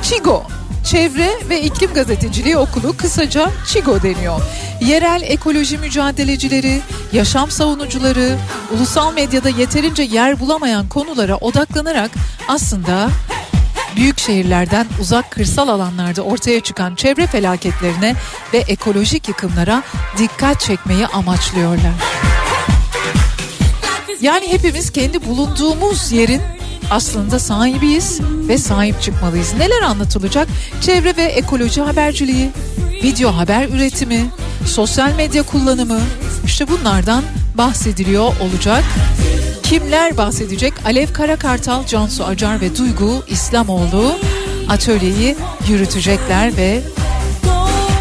ÇİGO 0.03 0.43
Çevre 0.85 1.29
ve 1.49 1.61
İklim 1.61 1.93
Gazeteciliği 1.93 2.57
Okulu 2.57 2.97
kısaca 2.97 3.51
ÇİGO 3.67 4.01
deniyor. 4.01 4.41
Yerel 4.81 5.21
ekoloji 5.21 5.77
mücadelecileri, 5.77 6.81
yaşam 7.13 7.51
savunucuları, 7.51 8.37
ulusal 8.75 9.13
medyada 9.13 9.49
yeterince 9.49 10.03
yer 10.03 10.39
bulamayan 10.39 10.89
konulara 10.89 11.35
odaklanarak 11.35 12.11
aslında 12.47 13.09
büyük 13.95 14.19
şehirlerden 14.19 14.87
uzak 15.01 15.31
kırsal 15.31 15.67
alanlarda 15.67 16.21
ortaya 16.21 16.59
çıkan 16.59 16.95
çevre 16.95 17.27
felaketlerine 17.27 18.15
ve 18.53 18.57
ekolojik 18.57 19.27
yıkımlara 19.27 19.83
dikkat 20.17 20.59
çekmeyi 20.59 21.07
amaçlıyorlar. 21.07 21.93
Yani 24.21 24.51
hepimiz 24.51 24.91
kendi 24.91 25.25
bulunduğumuz 25.25 26.11
yerin 26.11 26.41
aslında 26.91 27.39
sahibiyiz 27.39 28.19
ve 28.21 28.57
sahip 28.57 29.01
çıkmalıyız. 29.01 29.53
Neler 29.53 29.81
anlatılacak? 29.81 30.47
Çevre 30.81 31.17
ve 31.17 31.23
ekoloji 31.23 31.81
haberciliği, 31.81 32.49
video 33.03 33.37
haber 33.37 33.69
üretimi, 33.69 34.25
sosyal 34.69 35.15
medya 35.15 35.43
kullanımı 35.43 35.99
işte 36.45 36.67
bunlardan 36.67 37.23
bahsediliyor 37.55 38.33
olacak. 38.41 38.83
Kimler 39.63 40.17
bahsedecek? 40.17 40.73
Alev 40.85 41.13
Karakartal, 41.13 41.85
Cansu 41.85 42.25
Acar 42.25 42.61
ve 42.61 42.77
Duygu 42.77 43.23
İslamoğlu 43.27 44.15
atölyeyi 44.69 45.35
yürütecekler 45.67 46.57
ve 46.57 46.81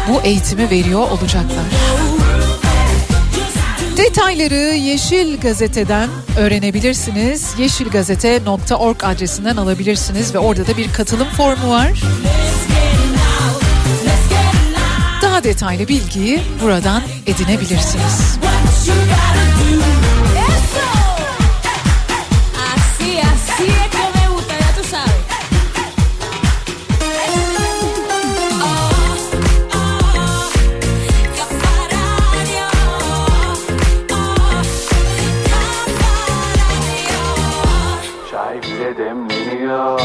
bu 0.09 0.21
eğitimi 0.21 0.69
veriyor 0.69 1.11
olacaklar. 1.11 1.65
Detayları 3.97 4.75
Yeşil 4.75 5.39
Gazete'den 5.39 6.09
öğrenebilirsiniz. 6.37 7.53
yeşilgazete.org 7.57 9.03
adresinden 9.03 9.57
alabilirsiniz 9.57 10.35
ve 10.35 10.39
orada 10.39 10.67
da 10.67 10.77
bir 10.77 10.93
katılım 10.93 11.27
formu 11.27 11.69
var. 11.69 12.01
Daha 15.39 15.49
detaylı 15.49 15.87
bilgiyi 15.87 16.41
buradan 16.63 17.01
edinebilirsiniz. 17.27 18.39
Çay 38.31 38.61
bile 38.63 38.97
demleniyor 38.97 40.01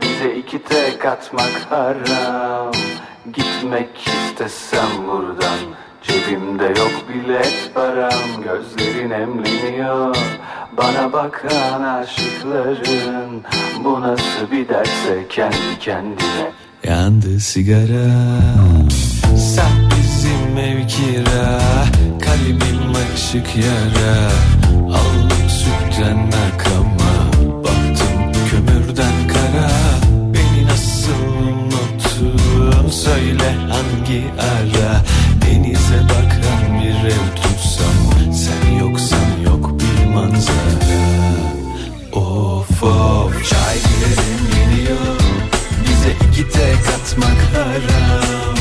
Bize 0.00 0.34
iki 0.34 0.62
tek 0.62 1.04
atmak 1.06 1.66
haram 1.70 2.72
Gitmek 3.32 4.05
istesem 4.36 5.06
buradan 5.08 5.58
Cebimde 6.02 6.64
yok 6.64 7.04
bilet 7.08 7.70
param 7.74 8.42
Gözlerin 8.44 9.10
emleniyor. 9.10 10.16
Bana 10.76 11.12
bakan 11.12 11.82
aşıkların 11.82 13.42
Bu 13.84 14.00
nasıl 14.00 14.50
bir 14.52 14.68
derse 14.68 15.26
kendi 15.28 15.78
kendine. 15.80 16.50
Yandı 16.84 17.40
sigara. 17.40 18.08
Sen 19.54 19.90
bizim 19.90 20.58
ev 20.58 20.88
kira 20.88 21.60
Kalbim 22.20 22.92
ışık 23.14 23.56
yara. 23.56 24.30
Aldım 24.86 25.48
sütten 25.48 26.30
akama 26.46 27.32
Baktım 27.64 28.32
kömürden 28.50 29.28
kara. 29.28 29.70
Beni 30.34 30.66
nasıl 30.66 31.12
unuttun 31.42 32.88
Söyle 32.90 33.65
hangi 33.86 34.24
ara? 34.38 35.02
Denize 35.42 36.00
bakan 36.08 36.80
bir 36.80 37.08
ev 37.10 37.26
tutsam 37.36 38.32
Sen 38.32 38.78
yoksan 38.78 39.40
yok 39.44 39.70
bir 39.80 40.06
manzara. 40.14 40.96
Of 42.12 42.82
of. 42.82 43.48
Çay 43.50 43.76
bile 43.76 44.10
demleniyor 44.16 45.20
Bize 45.82 46.12
iki 46.28 46.50
tek 46.50 46.88
atmak 46.94 47.40
haram. 47.54 48.56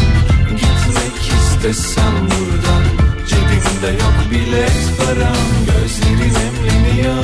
Gitmek 0.50 1.18
istesem 1.38 2.14
buradan 2.14 2.84
Cebimde 3.28 4.04
yok 4.04 4.18
bilet 4.32 4.98
param. 4.98 5.46
Gözlerin 5.66 6.36
emleniyor 6.36 7.24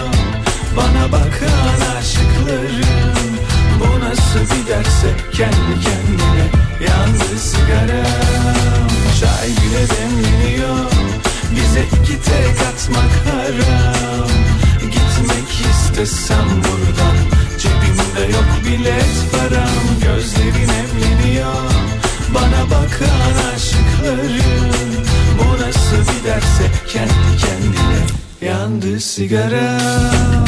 Bana 0.77 1.11
bakan 1.11 1.97
aşıkların 1.97 3.31
Bu 3.79 3.99
nasıl 4.05 4.39
bir 4.39 4.67
derse 4.67 5.07
kendi 5.31 5.81
kendine 5.83 6.60
Yandı 6.87 7.39
sigaram 7.39 8.87
Çay 9.19 9.49
bile 9.49 9.87
demleniyor 9.89 10.91
Bize 11.55 11.83
iki 11.83 12.21
tek 12.21 12.67
atmak 12.67 13.13
haram. 13.25 14.29
Gitmek 14.79 15.49
istesem 15.71 16.47
buradan 16.49 17.17
Cebimde 17.59 18.33
yok 18.33 18.49
bilet 18.65 19.31
param. 19.31 19.85
Gözlerin 20.03 20.69
emleniyor 20.69 21.71
Bana 22.35 22.65
bakan 22.65 23.53
aşıkların 23.55 25.05
Bu 25.39 25.61
nasıl 25.61 25.97
bir 25.97 26.29
derse 26.29 26.63
kendi 26.87 27.37
kendine 27.41 28.01
Yandı 28.41 28.99
sigaram 28.99 30.45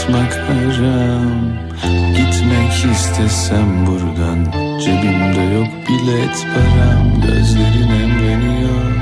tek 0.00 0.10
atmak 0.10 0.32
haram 0.32 1.60
Gitmek 2.16 2.92
istesem 2.92 3.86
buradan. 3.86 4.44
Cebimde 4.80 5.54
yok 5.54 5.68
bilet 5.88 6.46
param. 6.54 7.20
Gözlerin 7.20 7.90
emreniyor. 8.02 8.92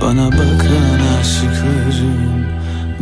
Bana 0.00 0.26
bakan 0.26 1.18
aşıklarım. 1.20 2.46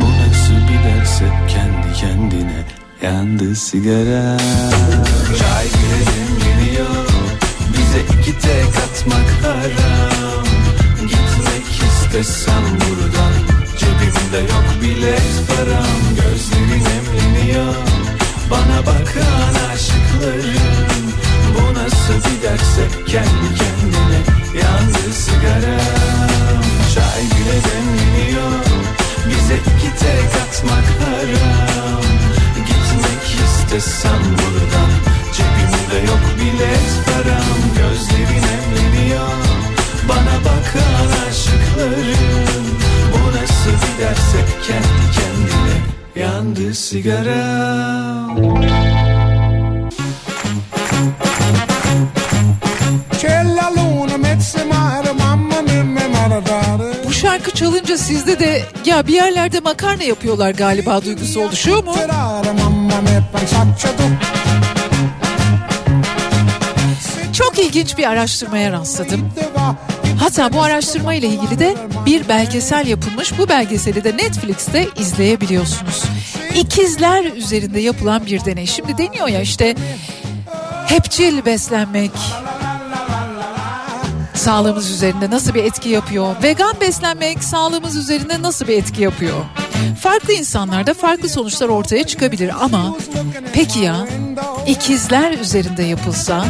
Bu 0.01 0.05
nasıl 0.05 0.53
bir 0.53 0.89
derse 0.89 1.25
kendi 1.47 1.93
kendine 1.93 2.63
Yandı 3.01 3.55
sigara 3.55 4.37
ya 58.85 59.07
bir 59.07 59.13
yerlerde 59.13 59.59
makarna 59.59 60.03
yapıyorlar 60.03 60.51
galiba 60.51 61.03
duygusu 61.05 61.41
oluşuyor 61.41 61.83
mu? 61.83 61.95
Çok 67.33 67.59
ilginç 67.59 67.97
bir 67.97 68.09
araştırmaya 68.09 68.71
rastladım. 68.71 69.31
Hatta 70.19 70.53
bu 70.53 70.61
araştırma 70.61 71.13
ile 71.13 71.27
ilgili 71.27 71.59
de 71.59 71.75
bir 72.05 72.29
belgesel 72.29 72.87
yapılmış. 72.87 73.37
Bu 73.37 73.49
belgeseli 73.49 74.03
de 74.03 74.17
Netflix'te 74.17 74.87
izleyebiliyorsunuz. 74.99 76.03
İkizler 76.55 77.23
üzerinde 77.23 77.79
yapılan 77.79 78.25
bir 78.25 78.45
deney. 78.45 78.65
Şimdi 78.65 78.97
deniyor 78.97 79.27
ya 79.27 79.41
işte 79.41 79.75
hepçil 80.87 81.45
beslenmek 81.45 82.11
sağlığımız 84.39 84.91
üzerinde 84.91 85.29
nasıl 85.29 85.53
bir 85.53 85.63
etki 85.63 85.89
yapıyor? 85.89 86.35
Vegan 86.43 86.73
beslenmek 86.81 87.43
sağlığımız 87.43 87.95
üzerinde 87.95 88.41
nasıl 88.41 88.67
bir 88.67 88.77
etki 88.77 89.01
yapıyor? 89.01 89.37
Farklı 90.01 90.33
insanlarda 90.33 90.93
farklı 90.93 91.29
sonuçlar 91.29 91.69
ortaya 91.69 92.03
çıkabilir 92.03 92.51
ama 92.61 92.95
peki 93.53 93.79
ya 93.79 94.07
ikizler 94.67 95.31
üzerinde 95.31 95.83
yapılsa 95.83 96.45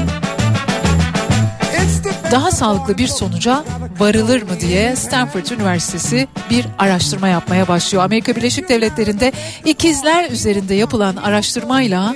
daha 2.31 2.51
sağlıklı 2.51 2.97
bir 2.97 3.07
sonuca 3.07 3.63
varılır 3.99 4.41
mı 4.41 4.59
diye 4.59 4.95
Stanford 4.95 5.45
Üniversitesi 5.45 6.27
bir 6.49 6.65
araştırma 6.79 7.27
yapmaya 7.27 7.67
başlıyor. 7.67 8.03
Amerika 8.03 8.35
Birleşik 8.35 8.69
Devletleri'nde 8.69 9.31
ikizler 9.65 10.31
üzerinde 10.31 10.75
yapılan 10.75 11.15
araştırmayla 11.15 12.13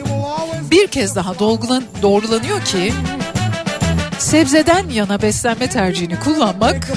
bir 0.72 0.88
kez 0.88 1.16
daha 1.16 1.40
dolgulan, 1.40 1.84
doğrulanıyor 2.02 2.62
ki 2.66 2.94
sebzeden 4.24 4.90
yana 4.90 5.22
beslenme 5.22 5.70
tercihini 5.70 6.20
kullanmak 6.20 6.88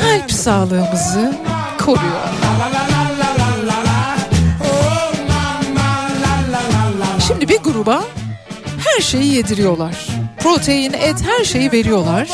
kalp 0.00 0.32
sağlığımızı 0.32 1.34
koruyor. 1.78 2.20
Şimdi 7.26 7.48
bir 7.48 7.58
gruba 7.58 8.04
her 8.88 9.02
şeyi 9.02 9.34
yediriyorlar. 9.34 10.06
Protein, 10.38 10.92
et 10.92 11.16
her 11.26 11.44
şeyi 11.44 11.72
veriyorlar. 11.72 12.28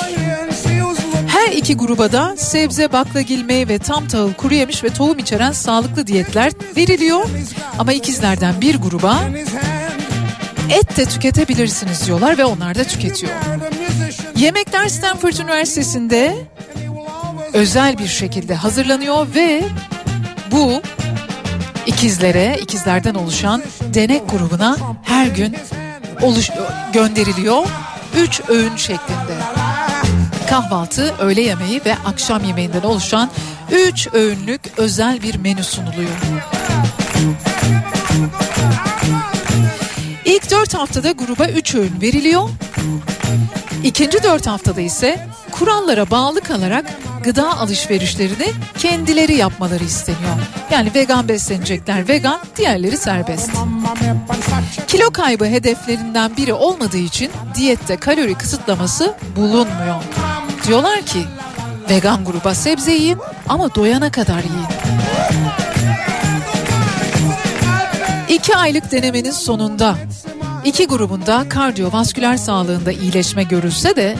Her 1.26 1.52
iki 1.52 1.76
gruba 1.76 2.12
da 2.12 2.36
sebze, 2.36 2.92
baklagil, 2.92 3.44
meyve, 3.44 3.78
tam 3.78 4.08
tahıl, 4.08 4.32
kuru 4.32 4.54
yemiş 4.54 4.84
ve 4.84 4.90
tohum 4.90 5.18
içeren 5.18 5.52
sağlıklı 5.52 6.06
diyetler 6.06 6.52
veriliyor. 6.76 7.24
Ama 7.78 7.92
ikizlerden 7.92 8.60
bir 8.60 8.76
gruba 8.76 9.20
et 10.70 10.96
de 10.96 11.04
tüketebilirsiniz 11.04 12.06
diyorlar 12.06 12.38
ve 12.38 12.44
onlar 12.44 12.74
da 12.74 12.84
tüketiyor. 12.84 13.32
Yemekler 14.36 14.88
Stanford 14.88 15.32
Üniversitesi'nde 15.32 16.36
özel 17.52 17.98
bir 17.98 18.08
şekilde 18.08 18.54
hazırlanıyor 18.54 19.26
ve 19.34 19.62
bu 20.50 20.82
ikizlere, 21.86 22.58
ikizlerden 22.62 23.14
oluşan 23.14 23.62
denek 23.94 24.30
grubuna 24.30 24.76
her 25.04 25.26
gün 25.26 25.56
oluş 26.22 26.50
gönderiliyor. 26.92 27.66
Üç 28.16 28.40
öğün 28.48 28.76
şeklinde. 28.76 29.34
Kahvaltı, 30.50 31.14
öğle 31.18 31.42
yemeği 31.42 31.80
ve 31.86 31.94
akşam 32.06 32.44
yemeğinden 32.44 32.82
oluşan 32.82 33.30
üç 33.72 34.08
öğünlük 34.12 34.60
özel 34.76 35.22
bir 35.22 35.36
menü 35.36 35.64
sunuluyor. 35.64 36.10
İlk 40.30 40.50
dört 40.50 40.74
haftada 40.74 41.12
gruba 41.12 41.46
üç 41.46 41.74
öğün 41.74 42.00
veriliyor. 42.00 42.48
İkinci 43.84 44.22
dört 44.22 44.46
haftada 44.46 44.80
ise 44.80 45.26
kurallara 45.50 46.10
bağlı 46.10 46.40
kalarak 46.40 46.84
gıda 47.24 47.58
alışverişlerini 47.58 48.52
kendileri 48.78 49.36
yapmaları 49.36 49.84
isteniyor. 49.84 50.34
Yani 50.70 50.94
vegan 50.94 51.28
beslenecekler 51.28 52.08
vegan, 52.08 52.40
diğerleri 52.56 52.96
serbest. 52.96 53.50
Kilo 54.86 55.10
kaybı 55.10 55.44
hedeflerinden 55.44 56.36
biri 56.36 56.52
olmadığı 56.52 56.98
için 56.98 57.30
diyette 57.54 57.96
kalori 57.96 58.34
kısıtlaması 58.34 59.14
bulunmuyor. 59.36 60.02
Diyorlar 60.66 61.02
ki 61.02 61.24
vegan 61.90 62.24
gruba 62.24 62.54
sebze 62.54 62.92
yiyin 62.92 63.18
ama 63.48 63.74
doyana 63.74 64.10
kadar 64.12 64.42
yiyin. 64.42 65.59
İki 68.40 68.56
aylık 68.56 68.92
denemenin 68.92 69.30
sonunda 69.30 69.96
iki 70.64 70.86
grubunda 70.86 71.48
kardiyovasküler 71.48 72.36
sağlığında 72.36 72.92
iyileşme 72.92 73.42
görülse 73.42 73.96
de 73.96 74.16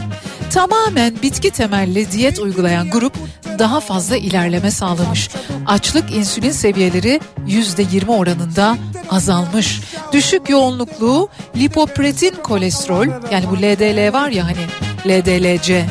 tamamen 0.51 1.23
bitki 1.23 1.51
temelli 1.51 2.13
diyet 2.13 2.39
uygulayan 2.39 2.91
grup 2.91 3.13
daha 3.59 3.81
fazla 3.81 4.17
ilerleme 4.17 4.71
sağlamış. 4.71 5.31
Açlık 5.67 6.13
insülin 6.13 6.51
seviyeleri 6.51 7.21
%20 7.47 8.17
oranında 8.17 8.77
azalmış. 9.11 9.81
Düşük 10.13 10.51
yoğunluklu 10.51 11.29
lipoprotein 11.57 12.35
kolesterol 12.43 13.07
yani 13.33 13.45
bu 13.51 13.57
LDL 13.57 14.13
var 14.13 14.29
ya 14.29 14.45
hani 14.47 14.67
LDLC 15.07 15.85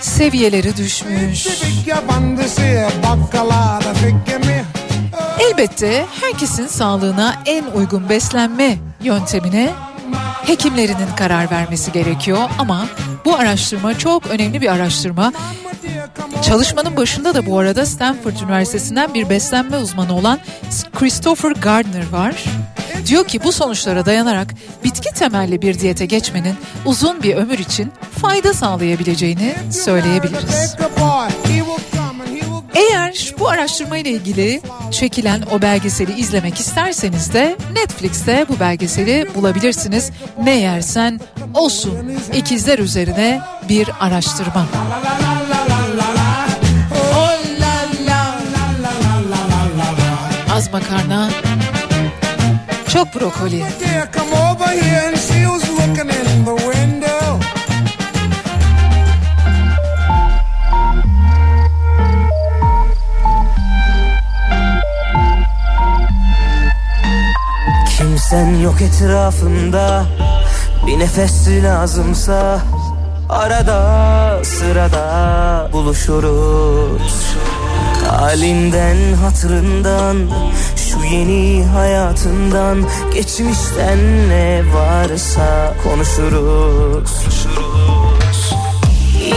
seviyeleri 0.00 0.76
düşmüş. 0.76 1.46
Elbette 5.40 6.06
herkesin 6.20 6.66
sağlığına 6.66 7.34
en 7.46 7.64
uygun 7.64 8.08
beslenme 8.08 8.78
yöntemine 9.02 9.70
hekimlerinin 10.46 11.08
karar 11.16 11.50
vermesi 11.50 11.92
gerekiyor 11.92 12.38
ama 12.58 12.86
bu 13.24 13.34
araştırma 13.34 13.98
çok 13.98 14.26
önemli 14.26 14.60
bir 14.60 14.72
araştırma. 14.72 15.32
Çalışmanın 16.42 16.96
başında 16.96 17.34
da 17.34 17.46
bu 17.46 17.58
arada 17.58 17.86
Stanford 17.86 18.36
Üniversitesi'nden 18.44 19.14
bir 19.14 19.30
beslenme 19.30 19.78
uzmanı 19.78 20.16
olan 20.16 20.38
Christopher 20.94 21.50
Gardner 21.50 22.10
var. 22.12 22.44
Diyor 23.06 23.24
ki 23.24 23.44
bu 23.44 23.52
sonuçlara 23.52 24.06
dayanarak 24.06 24.54
bitki 24.84 25.14
temelli 25.14 25.62
bir 25.62 25.78
diyete 25.78 26.06
geçmenin 26.06 26.54
uzun 26.84 27.22
bir 27.22 27.36
ömür 27.36 27.58
için 27.58 27.92
fayda 28.22 28.54
sağlayabileceğini 28.54 29.54
söyleyebiliriz. 29.70 30.76
Eğer 32.76 33.34
bu 33.38 33.48
araştırma 33.48 33.96
ile 33.96 34.10
ilgili 34.10 34.60
çekilen 34.90 35.42
o 35.52 35.62
belgeseli 35.62 36.20
izlemek 36.20 36.60
isterseniz 36.60 37.32
de 37.32 37.56
Netflix'te 37.72 38.46
bu 38.48 38.60
belgeseli 38.60 39.26
bulabilirsiniz. 39.34 40.10
Ne 40.42 40.58
yersen 40.58 41.20
olsun 41.54 42.12
ikizler 42.34 42.78
üzerine 42.78 43.40
bir 43.68 43.88
araştırma. 44.00 44.66
Az 50.52 50.72
makarna, 50.72 51.30
çok 52.92 53.14
brokoli. 53.14 53.64
Kimsen 68.30 68.54
yok 68.54 68.82
etrafımda 68.82 70.04
Bir 70.86 70.98
nefes 70.98 71.48
lazımsa 71.48 72.60
Arada 73.28 74.44
sırada 74.44 75.68
buluşuruz. 75.72 77.36
Halinden 78.10 78.96
hatırından 79.12 80.16
Şu 80.76 81.14
yeni 81.14 81.64
hayatından 81.64 82.86
Geçmişten 83.14 84.28
ne 84.28 84.62
varsa 84.74 85.74
konuşuruz. 85.84 87.10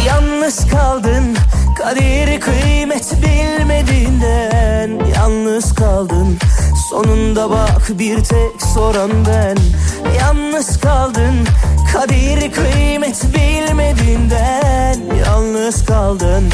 Yalnız 0.06 0.68
kaldın 0.68 1.38
Kadir 1.80 2.42
kıymet 2.42 3.14
bilmediğinden 3.22 5.06
Yalnız 5.16 5.76
kaldın. 5.76 6.38
Sonunda 6.90 7.50
bak 7.50 7.90
bir 7.90 8.24
tek 8.24 8.62
soran 8.74 9.12
ben. 9.28 9.58
Yalnız 10.20 10.80
kaldın. 10.80 11.48
Kadir 11.94 12.52
kıymet 12.52 13.24
bilmediğinden 13.36 15.00
Yalnız 15.26 15.86
kaldın. 15.86 16.50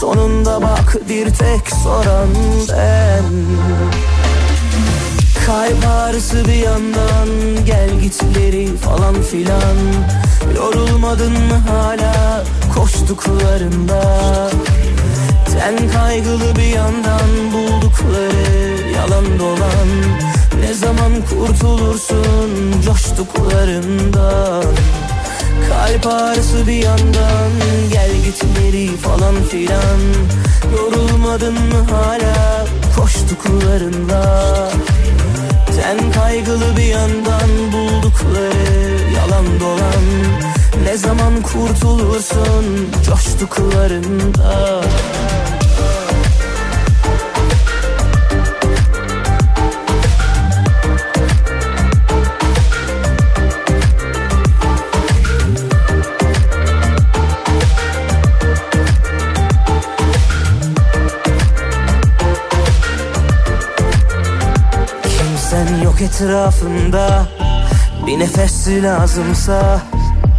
Sonunda 0.00 0.62
bak 0.62 0.96
bir 1.08 1.24
tek 1.24 1.70
soran 1.82 2.28
ben 2.68 3.24
Kalp 5.48 5.86
ağrısı 5.86 6.44
bir 6.44 6.54
yandan 6.54 7.28
Gel 7.66 8.00
gitleri 8.02 8.76
falan 8.76 9.22
filan. 9.22 9.76
Yorulmadın 10.56 11.32
mı 11.32 11.54
hala 11.70 12.44
Koştuklarında? 12.74 14.02
Ten 15.52 15.88
kaygılı 15.88 16.56
bir 16.56 16.74
yandan 16.76 17.52
Buldukları 17.52 18.92
yalan 18.96 19.38
dolan. 19.38 19.88
Ne 20.60 20.74
zaman 20.74 21.12
kurtulursun 21.30 22.80
Coştuklarından? 22.84 24.64
Kalp 25.68 26.06
ağrısı 26.06 26.66
bir 26.66 26.82
yandan 26.82 27.50
Gel 27.92 28.10
gitleri 28.24 28.96
falan 28.96 29.34
filan. 29.50 30.00
Yorulmadın 30.76 31.54
mı 31.54 31.86
hala 31.90 32.66
Koştuklarında 32.96 34.48
Ten 35.82 36.12
kaygılı 36.12 36.76
bir 36.76 36.84
yandan 36.84 37.72
Buldukları 37.72 39.12
yalan 39.16 39.60
dolan. 39.60 40.04
Ne 40.84 40.96
zaman 40.96 41.42
kurtulursun 41.42 42.88
Coştuklarında 43.06 44.82
yok 66.00 66.10
etrafında 66.10 67.26
Bir 68.06 68.18
nefes 68.18 68.68
lazımsa 68.68 69.80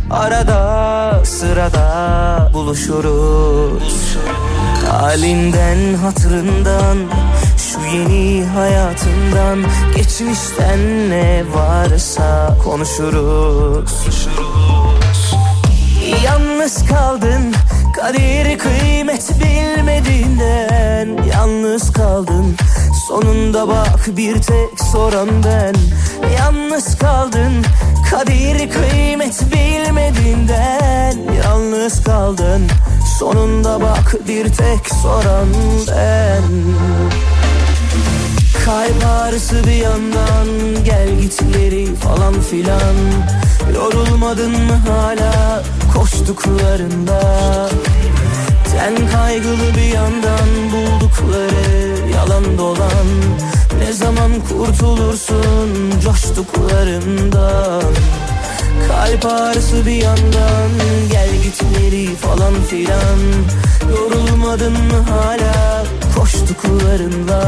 Arada 0.10 1.26
sırada 1.26 2.52
buluşuruz. 2.54 4.18
Halinden 4.92 5.94
hatırından 5.94 6.98
Şu 7.58 7.96
yeni 7.96 8.46
hayatından 8.46 9.66
Geçmişten 9.96 11.10
ne 11.10 11.44
varsa 11.54 12.58
konuşuruz. 12.64 14.08
Yalnız 16.26 16.86
kaldın 16.86 17.54
Kadir 17.96 18.58
kıymet 18.58 19.32
bilmediğinden 19.40 21.24
Yalnız 21.34 21.92
kaldın 21.92 22.56
Sonunda 23.10 23.68
bak 23.68 24.18
bir 24.18 24.42
tek 24.42 24.80
soran 24.92 25.30
ben. 25.46 25.74
Yalnız 26.38 26.98
kaldın 26.98 27.66
Kadir 28.12 28.70
kıymet 28.70 29.42
bilmediğinden. 29.54 31.18
Yalnız 31.44 32.04
kaldın 32.04 32.68
Sonunda 33.20 33.82
bak 33.82 34.16
bir 34.28 34.44
tek 34.44 34.94
soran 35.02 35.48
ben. 35.88 36.44
Kalp 38.66 39.06
ağrısı 39.06 39.64
bir 39.68 39.72
yandan 39.72 40.48
Gel 40.86 41.20
gitleri 41.22 41.96
falan 41.96 42.42
filan. 42.42 42.96
Yorulmadın 43.76 44.52
mı 44.52 44.82
hala 44.90 45.64
Koştuklarında? 45.94 47.22
Ten 48.72 48.96
kaygılı 49.12 49.76
bir 49.78 49.94
yandan 49.94 50.48
Buldukları 50.72 51.89
yalan 52.30 52.58
dolan. 52.58 53.08
Ne 53.80 53.94
zaman 53.94 54.32
kurtulursun 54.50 56.00
Coştuklarından? 56.04 57.84
Kalp 58.88 59.26
ağrısı 59.26 59.86
bir 59.86 59.96
yandan 59.96 60.70
Gel 61.12 61.30
gitleri 61.44 62.16
falan 62.16 62.54
filan. 62.70 63.20
Yorulmadın 63.90 64.74
mı 64.74 65.06
hala 65.10 65.86
Koştuklarında 66.16 67.42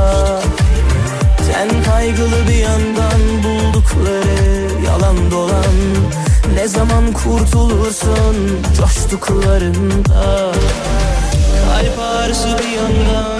Ten 1.38 1.84
kaygılı 1.84 2.48
bir 2.50 2.58
yandan 2.58 3.44
buldukları 3.44 4.84
yalan 4.86 5.32
dolan. 5.32 5.76
Ne 6.56 6.68
zaman 6.68 7.12
kurtulursun 7.12 8.36
coştuklarında 8.78 10.52
Kalp 11.66 12.00
ağrısı 12.00 12.48
bir 12.48 12.78
yandan 12.78 13.31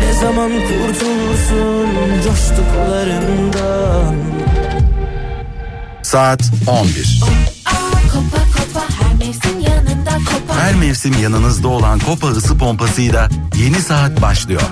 Ne 0.00 0.12
zaman 0.20 0.50
kurtulursun 0.50 1.88
coştuklarından 2.24 4.14
Saat 6.02 6.50
11. 6.66 7.20
Kopa 8.12 8.38
kopa 8.38 8.80
her 9.00 9.14
mevsim 9.18 9.60
yanında 9.60 10.10
kopa. 10.10 10.60
Her 10.60 10.74
mevsim 10.74 11.14
yanınızda 11.22 11.68
olan 11.68 11.98
Kopa 11.98 12.28
ısı 12.28 12.58
pompasıyla 12.58 13.28
yeni 13.56 13.80
saat 13.80 14.22
başlıyor. 14.22 14.62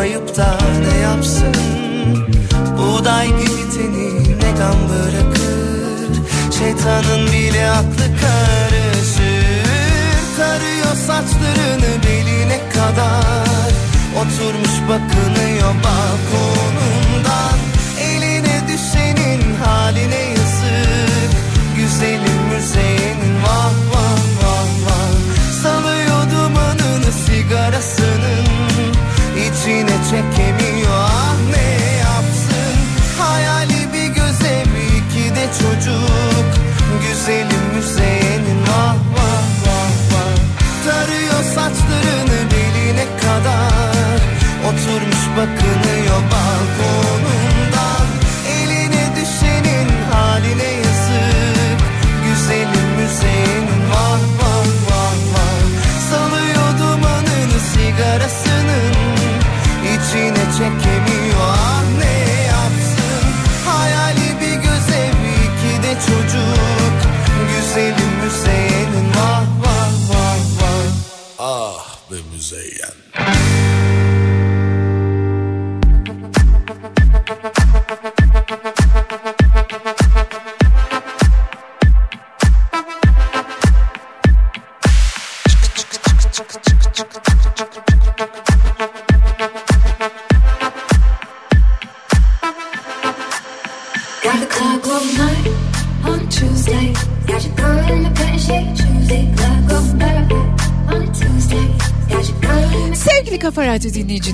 Olmayıp 0.00 0.36
da 0.36 0.58
ne 0.80 0.98
yapsın? 0.98 1.54
Buğday 2.78 3.26
gibi 3.26 3.70
teni 3.74 4.38
ne 4.38 4.58
gam 4.58 4.76
bırakır? 4.88 6.20
Şeytanın 6.58 7.26
bile 7.32 7.70
aklı 7.70 8.06
karışır. 8.20 9.66
Tarıyor 10.36 10.94
saçlarını 11.06 12.02
beline 12.06 12.58
kadar. 12.68 13.70
Oturmuş 14.16 14.88
bakınıyor 14.88 15.74
balkonundan. 15.84 17.58
Eline 18.00 18.62
düşenin 18.68 19.54
haline 19.64 20.29
içine 29.70 29.96
çekemiyor. 30.10 30.90
Ah 30.92 31.36
ne 31.54 31.96
yapsın? 31.98 32.74
Hayali 33.18 33.92
bir 33.92 34.14
göze 34.14 34.64
bir 34.74 34.96
iki 34.96 35.34
de 35.36 35.46
çocuk. 35.58 36.48
Güzelim 37.08 37.74
müzeyenin 37.74 38.62
vah 38.62 38.94
vah 39.14 39.46
vah 39.66 39.92
vah. 40.12 40.36
Tarıyor 40.84 41.42
saçlarını 41.54 42.40
beline 42.50 43.06
kadar. 43.20 44.20
Oturmuş 44.68 45.24
bakınıyor 45.36 46.20
balkonundan 46.32 47.09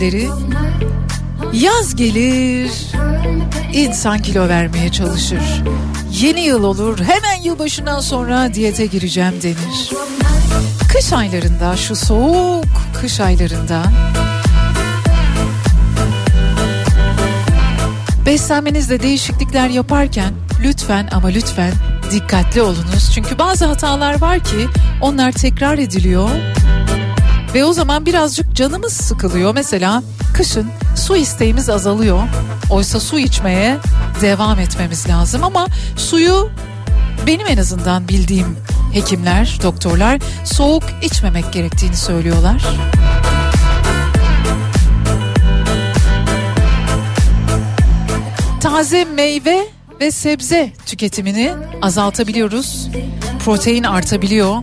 dinleyicileri, 0.01 0.28
yaz 1.53 1.97
gelir, 1.97 2.70
insan 3.72 4.18
kilo 4.18 4.49
vermeye 4.49 4.92
çalışır. 4.92 5.62
Yeni 6.12 6.40
yıl 6.40 6.64
olur, 6.64 6.99
hemen 6.99 7.42
yılbaşından 7.42 8.01
sonra 8.01 8.55
diyete 8.55 8.86
gireceğim 8.86 9.34
denir. 9.42 9.92
Kış 10.92 11.12
aylarında, 11.12 11.76
şu 11.76 11.97
soğuk 11.97 12.64
kış 13.01 13.20
aylarında 13.20 13.82
beslenmenizde 18.26 19.03
değişiklikler 19.03 19.68
yaparken 19.68 20.32
lütfen 20.62 21.09
ama 21.12 21.28
lütfen 21.28 21.72
dikkatli 22.11 22.62
olunuz. 22.62 23.11
Çünkü 23.14 23.38
bazı 23.38 23.64
hatalar 23.64 24.20
var 24.20 24.38
ki 24.38 24.66
onlar 25.01 25.32
tekrar 25.32 25.78
ediliyor 25.78 26.30
ve 27.57 27.64
o 27.64 27.72
zaman 27.72 28.07
birazcık 28.07 28.54
canımız 28.54 28.92
sıkılıyor. 28.92 29.54
Mesela 29.54 30.02
kışın 30.34 30.66
su 30.96 31.16
isteğimiz 31.16 31.70
azalıyor. 31.70 32.22
Oysa 32.70 33.00
su 33.00 33.18
içmeye 33.18 33.76
devam 34.20 34.61
etmemiz 34.61 35.09
lazım 35.09 35.44
ama 35.44 35.66
suyu 35.96 36.50
benim 37.26 37.46
en 37.46 37.57
azından 37.57 38.09
bildiğim 38.09 38.57
hekimler, 38.92 39.59
doktorlar 39.62 40.20
soğuk 40.44 40.82
içmemek 41.02 41.52
gerektiğini 41.52 41.96
söylüyorlar. 41.96 42.66
Taze 48.61 49.04
meyve 49.04 49.68
ve 50.00 50.11
sebze 50.11 50.72
tüketimini 50.86 51.52
azaltabiliyoruz. 51.82 52.88
Protein 53.44 53.82
artabiliyor. 53.82 54.57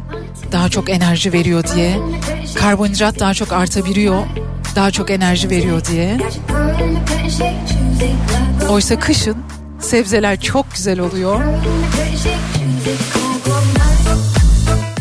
Daha 0.51 0.69
çok 0.69 0.89
enerji 0.89 1.33
veriyor 1.33 1.63
diye. 1.75 1.99
Karbonhidrat 2.55 3.19
daha 3.19 3.33
çok 3.33 3.53
artabiliyor. 3.53 4.23
Daha 4.75 4.91
çok 4.91 5.09
enerji 5.11 5.49
veriyor 5.49 5.85
diye. 5.85 6.17
Oysa 8.69 8.99
kışın 8.99 9.37
sebzeler 9.79 10.39
çok 10.39 10.71
güzel 10.73 10.99
oluyor 10.99 11.39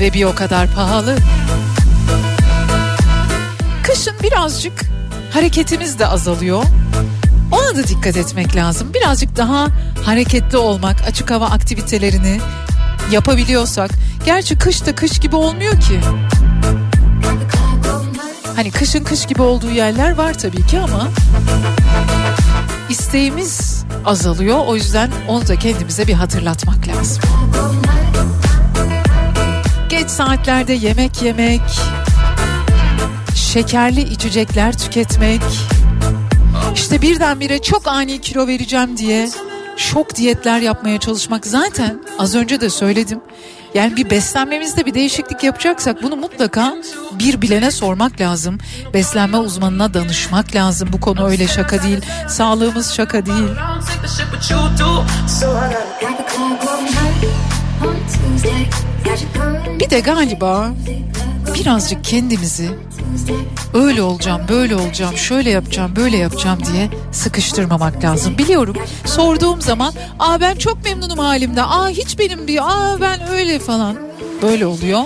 ve 0.00 0.12
bir 0.12 0.24
o 0.24 0.34
kadar 0.34 0.74
pahalı. 0.74 1.16
Kışın 3.82 4.14
birazcık 4.22 4.72
hareketimiz 5.32 5.98
de 5.98 6.06
azalıyor. 6.06 6.62
Ona 7.52 7.76
da 7.76 7.88
dikkat 7.88 8.16
etmek 8.16 8.56
lazım. 8.56 8.94
Birazcık 8.94 9.36
daha 9.36 9.66
hareketli 10.04 10.58
olmak, 10.58 11.02
açık 11.08 11.30
hava 11.30 11.46
aktivitelerini 11.46 12.40
yapabiliyorsak. 13.10 13.90
Gerçi 14.24 14.58
kış 14.58 14.86
da 14.86 14.94
kış 14.94 15.18
gibi 15.18 15.36
olmuyor 15.36 15.80
ki. 15.80 16.00
Hani 18.56 18.70
kışın 18.70 19.04
kış 19.04 19.26
gibi 19.26 19.42
olduğu 19.42 19.70
yerler 19.70 20.10
var 20.10 20.34
tabii 20.38 20.66
ki 20.66 20.78
ama 20.78 21.08
isteğimiz 22.88 23.84
azalıyor. 24.04 24.58
O 24.66 24.74
yüzden 24.76 25.10
onu 25.28 25.48
da 25.48 25.56
kendimize 25.56 26.06
bir 26.06 26.12
hatırlatmak 26.12 26.88
lazım. 26.88 27.22
Geç 29.88 30.10
saatlerde 30.10 30.72
yemek 30.72 31.22
yemek, 31.22 31.60
şekerli 33.34 34.00
içecekler 34.00 34.78
tüketmek, 34.78 35.42
işte 36.74 37.02
birdenbire 37.02 37.62
çok 37.62 37.88
ani 37.88 38.20
kilo 38.20 38.46
vereceğim 38.46 38.96
diye 38.96 39.28
şok 39.76 40.16
diyetler 40.16 40.60
yapmaya 40.60 41.00
çalışmak 41.00 41.46
zaten 41.46 42.02
az 42.18 42.34
önce 42.34 42.60
de 42.60 42.70
söyledim. 42.70 43.20
Yani 43.74 43.96
bir 43.96 44.10
beslenmemizde 44.10 44.86
bir 44.86 44.94
değişiklik 44.94 45.44
yapacaksak 45.44 46.02
bunu 46.02 46.16
mutlaka 46.16 46.74
bir 47.18 47.42
bilene 47.42 47.70
sormak 47.70 48.20
lazım. 48.20 48.58
Beslenme 48.94 49.38
uzmanına 49.38 49.94
danışmak 49.94 50.54
lazım. 50.54 50.88
Bu 50.92 51.00
konu 51.00 51.26
öyle 51.26 51.48
şaka 51.48 51.82
değil. 51.82 52.00
Sağlığımız 52.28 52.92
şaka 52.92 53.26
değil. 53.26 53.48
Bir 59.80 59.90
de 59.90 60.00
galiba 60.00 60.70
birazcık 61.54 62.04
kendimizi 62.04 62.70
öyle 63.74 64.02
olacağım, 64.02 64.40
böyle 64.48 64.76
olacağım, 64.76 65.16
şöyle 65.16 65.50
yapacağım, 65.50 65.96
böyle 65.96 66.16
yapacağım 66.16 66.58
diye 66.72 66.90
sıkıştırmamak 67.12 68.04
lazım. 68.04 68.38
Biliyorum 68.38 68.76
sorduğum 69.04 69.60
zaman 69.62 69.94
aa 70.18 70.40
ben 70.40 70.54
çok 70.56 70.84
memnunum 70.84 71.18
halimde, 71.18 71.62
aa 71.62 71.88
hiç 71.88 72.18
benim 72.18 72.46
bir, 72.46 72.58
aa 72.70 73.00
ben 73.00 73.28
öyle 73.28 73.58
falan 73.58 73.96
böyle 74.42 74.66
oluyor. 74.66 75.02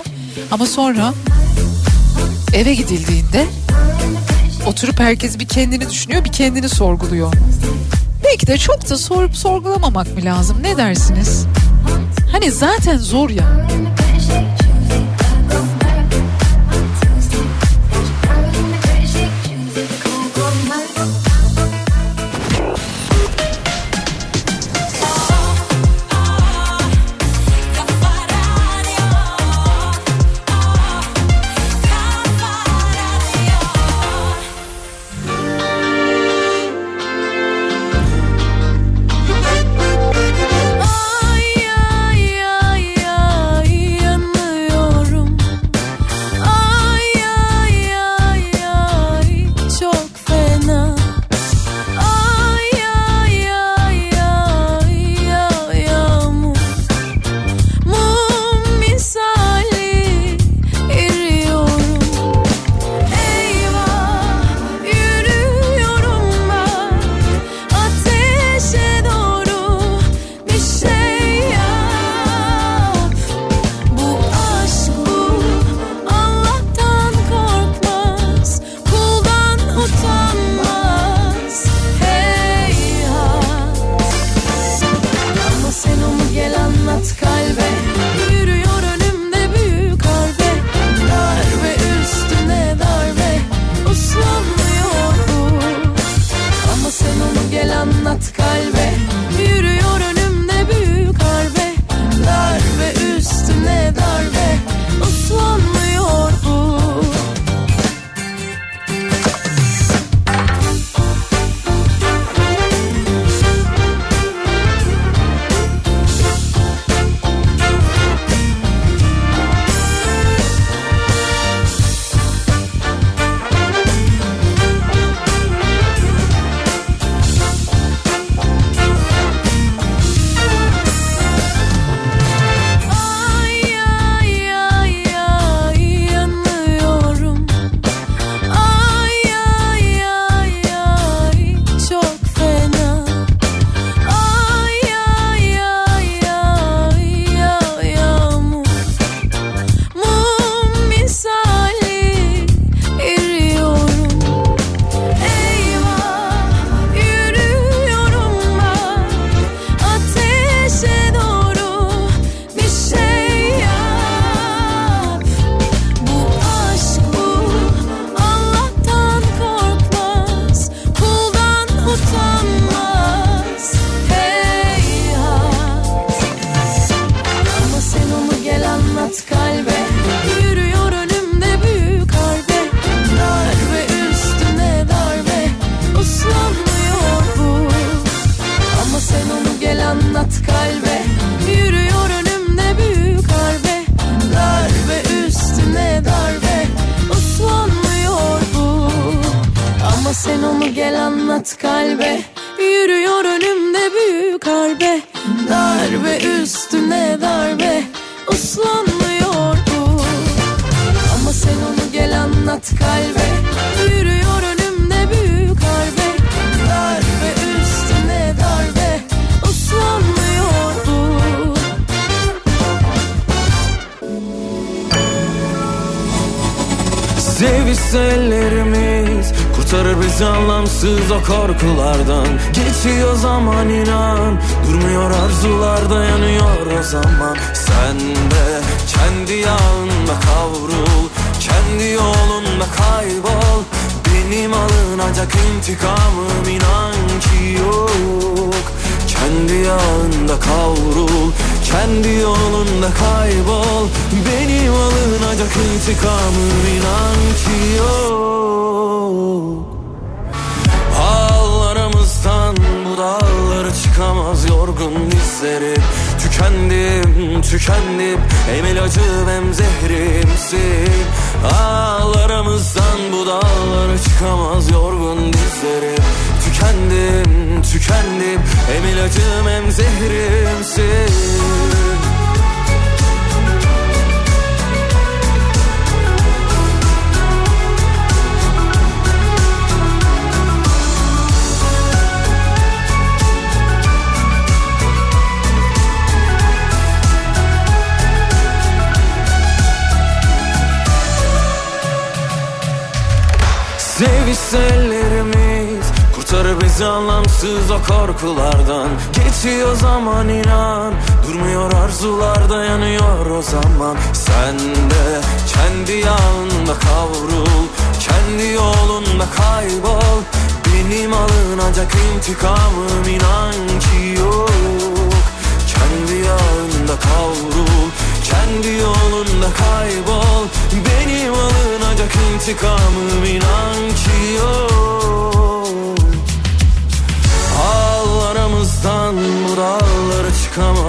Ama 0.51 0.65
sonra 0.65 1.13
eve 2.53 2.73
gidildiğinde 2.73 3.45
oturup 4.65 4.99
herkes 4.99 5.39
bir 5.39 5.47
kendini 5.47 5.89
düşünüyor, 5.89 6.25
bir 6.25 6.31
kendini 6.31 6.69
sorguluyor. 6.69 7.33
Belki 8.25 8.47
de 8.47 8.57
çok 8.57 8.89
da 8.89 8.97
sorup 8.97 9.37
sorgulamamak 9.37 10.17
mı 10.17 10.25
lazım 10.25 10.57
ne 10.61 10.77
dersiniz? 10.77 11.45
Hani 12.31 12.51
zaten 12.51 12.97
zor 12.97 13.29
ya. 13.29 13.67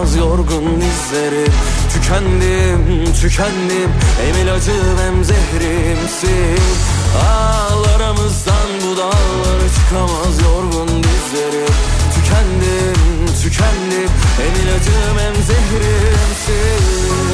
Çıkamaz 0.08 0.16
yorgun 0.16 0.80
dizleri 0.80 1.46
Tükendim, 1.92 3.12
tükendim. 3.12 3.90
Hem 4.20 4.42
ilacım 4.42 4.98
hem 5.04 5.24
zehrimsin 5.24 6.60
Ağlarımızdan 7.28 8.68
bu 8.82 8.96
dağlara 8.96 9.68
çıkamaz 9.74 10.40
yorgun 10.42 10.88
dizleri. 11.02 11.66
Tükendim, 12.14 13.26
tükendim. 13.42 14.10
Hem 14.38 14.62
ilacım 14.62 15.18
hem 15.18 15.34
zehrimsin 15.42 17.27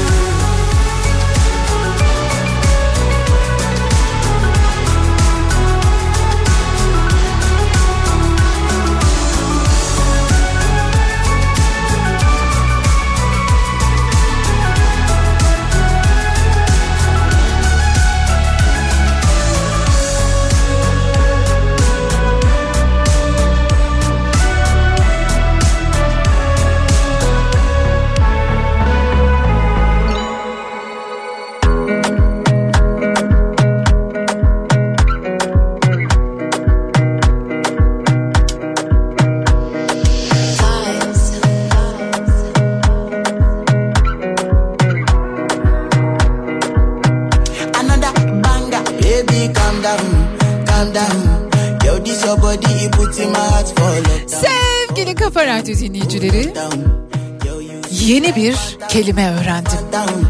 bir 58.45 58.57
kelime 58.89 59.31
öğrendim. 59.31 59.79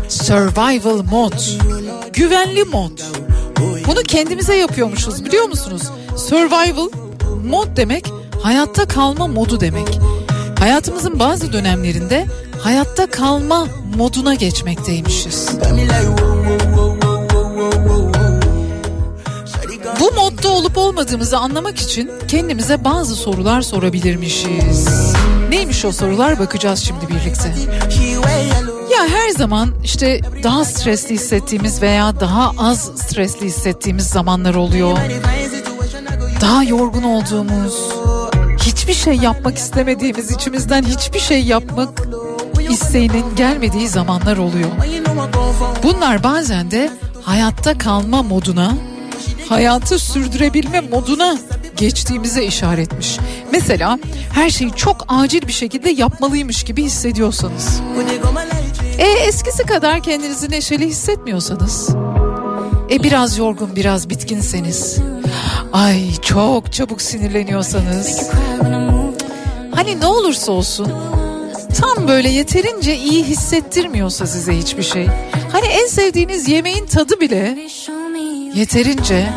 Survival 0.08 1.02
mod. 1.02 1.32
Güvenli 2.12 2.64
mod. 2.64 2.98
Bunu 3.86 4.02
kendimize 4.02 4.56
yapıyormuşuz 4.56 5.24
biliyor 5.24 5.44
musunuz? 5.44 5.82
Survival 6.16 6.88
mod 7.44 7.76
demek 7.76 8.06
hayatta 8.42 8.88
kalma 8.88 9.26
modu 9.26 9.60
demek. 9.60 9.98
Hayatımızın 10.58 11.18
bazı 11.18 11.52
dönemlerinde 11.52 12.26
hayatta 12.62 13.06
kalma 13.06 13.66
moduna 13.96 14.34
geçmekteymişiz. 14.34 15.48
Bu 20.00 20.12
modda 20.12 20.48
olup 20.52 20.78
olmadığımızı 20.78 21.38
anlamak 21.38 21.78
için 21.78 22.10
kendimize 22.28 22.84
bazı 22.84 23.16
sorular 23.16 23.62
sorabilirmişiz. 23.62 24.88
Neymiş 25.54 25.84
o 25.84 25.92
sorular 25.92 26.38
bakacağız 26.38 26.80
şimdi 26.80 27.08
birlikte. 27.08 27.54
Ya 28.92 29.08
her 29.08 29.30
zaman 29.30 29.74
işte 29.84 30.20
daha 30.42 30.64
stresli 30.64 31.14
hissettiğimiz 31.14 31.82
veya 31.82 32.20
daha 32.20 32.52
az 32.58 32.90
stresli 32.96 33.46
hissettiğimiz 33.46 34.06
zamanlar 34.06 34.54
oluyor. 34.54 34.98
Daha 36.40 36.64
yorgun 36.64 37.02
olduğumuz, 37.02 37.74
hiçbir 38.66 38.94
şey 38.94 39.14
yapmak 39.14 39.58
istemediğimiz, 39.58 40.30
içimizden 40.30 40.82
hiçbir 40.82 41.20
şey 41.20 41.44
yapmak 41.44 42.08
isteğinin 42.70 43.36
gelmediği 43.36 43.88
zamanlar 43.88 44.36
oluyor. 44.36 44.70
Bunlar 45.82 46.22
bazen 46.22 46.70
de 46.70 46.90
hayatta 47.22 47.78
kalma 47.78 48.22
moduna, 48.22 48.74
hayatı 49.48 49.98
sürdürebilme 49.98 50.80
moduna 50.80 51.38
geçtiğimize 51.76 52.44
işaretmiş. 52.44 53.18
Mesela 53.52 53.98
her 54.34 54.50
şeyi 54.50 54.72
çok 54.72 55.04
acil 55.08 55.48
bir 55.48 55.52
şekilde 55.52 55.90
yapmalıymış 55.90 56.62
gibi 56.64 56.82
hissediyorsanız. 56.82 57.80
E 58.98 59.06
eskisi 59.06 59.62
kadar 59.62 60.02
kendinizi 60.02 60.50
neşeli 60.50 60.86
hissetmiyorsanız. 60.86 61.90
E 62.90 63.02
biraz 63.02 63.38
yorgun 63.38 63.76
biraz 63.76 64.10
bitkinseniz. 64.10 64.98
Ay 65.72 66.14
çok 66.22 66.72
çabuk 66.72 67.02
sinirleniyorsanız. 67.02 68.30
Hani 69.74 70.00
ne 70.00 70.06
olursa 70.06 70.52
olsun 70.52 70.92
tam 71.80 72.08
böyle 72.08 72.28
yeterince 72.28 72.96
iyi 72.96 73.24
hissettirmiyorsa 73.24 74.26
size 74.26 74.58
hiçbir 74.58 74.82
şey. 74.82 75.06
Hani 75.52 75.66
en 75.66 75.86
sevdiğiniz 75.86 76.48
yemeğin 76.48 76.86
tadı 76.86 77.20
bile 77.20 77.58
yeterince 78.54 79.28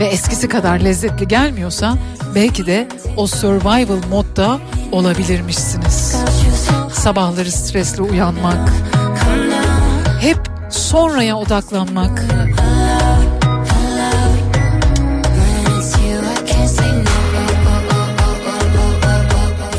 ve 0.00 0.04
eskisi 0.04 0.48
kadar 0.48 0.80
lezzetli 0.80 1.28
gelmiyorsa 1.28 1.94
belki 2.34 2.66
de 2.66 2.88
o 3.18 3.26
survival 3.26 4.08
modda 4.10 4.58
olabilirmişsiniz. 4.92 6.16
Sabahları 6.92 7.52
stresli 7.52 8.02
uyanmak, 8.02 8.72
hep 10.20 10.38
sonraya 10.70 11.36
odaklanmak, 11.36 12.24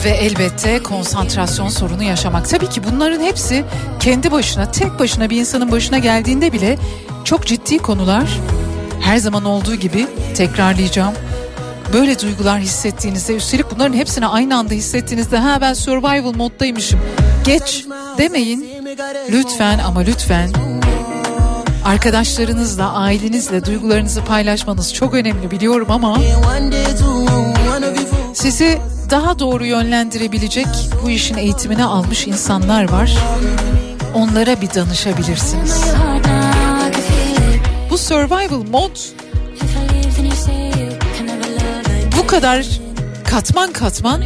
ve 0.05 0.09
elbette 0.09 0.83
konsantrasyon 0.83 1.67
sorunu 1.67 2.03
yaşamak. 2.03 2.49
Tabii 2.49 2.69
ki 2.69 2.81
bunların 2.83 3.23
hepsi 3.23 3.65
kendi 3.99 4.31
başına, 4.31 4.71
tek 4.71 4.99
başına 4.99 5.29
bir 5.29 5.37
insanın 5.39 5.71
başına 5.71 5.97
geldiğinde 5.97 6.53
bile 6.53 6.77
çok 7.23 7.47
ciddi 7.47 7.77
konular. 7.77 8.39
Her 9.01 9.17
zaman 9.17 9.45
olduğu 9.45 9.75
gibi 9.75 10.07
tekrarlayacağım. 10.35 11.13
Böyle 11.93 12.19
duygular 12.19 12.59
hissettiğinizde 12.59 13.35
üstelik 13.35 13.71
bunların 13.71 13.93
hepsini 13.93 14.27
aynı 14.27 14.57
anda 14.57 14.73
hissettiğinizde 14.73 15.37
ha 15.37 15.61
ben 15.61 15.73
survival 15.73 16.33
moddaymışım. 16.33 16.99
Geç 17.45 17.85
demeyin. 18.17 18.69
Lütfen 19.31 19.79
ama 19.79 19.99
lütfen 19.99 20.49
arkadaşlarınızla, 21.85 22.93
ailenizle 22.93 23.65
duygularınızı 23.65 24.23
paylaşmanız 24.23 24.93
çok 24.93 25.13
önemli 25.13 25.51
biliyorum 25.51 25.87
ama 25.89 26.17
sizi 28.33 28.79
daha 29.09 29.39
doğru 29.39 29.65
yönlendirebilecek 29.65 30.67
bu 31.03 31.09
işin 31.09 31.37
eğitimini 31.37 31.83
almış 31.83 32.27
insanlar 32.27 32.91
var. 32.91 33.17
Onlara 34.13 34.61
bir 34.61 34.73
danışabilirsiniz. 34.73 35.83
Bu 37.89 37.97
survival 37.97 38.63
mod 38.71 38.95
kadar 42.29 42.65
katman 43.29 43.73
katman 43.73 44.21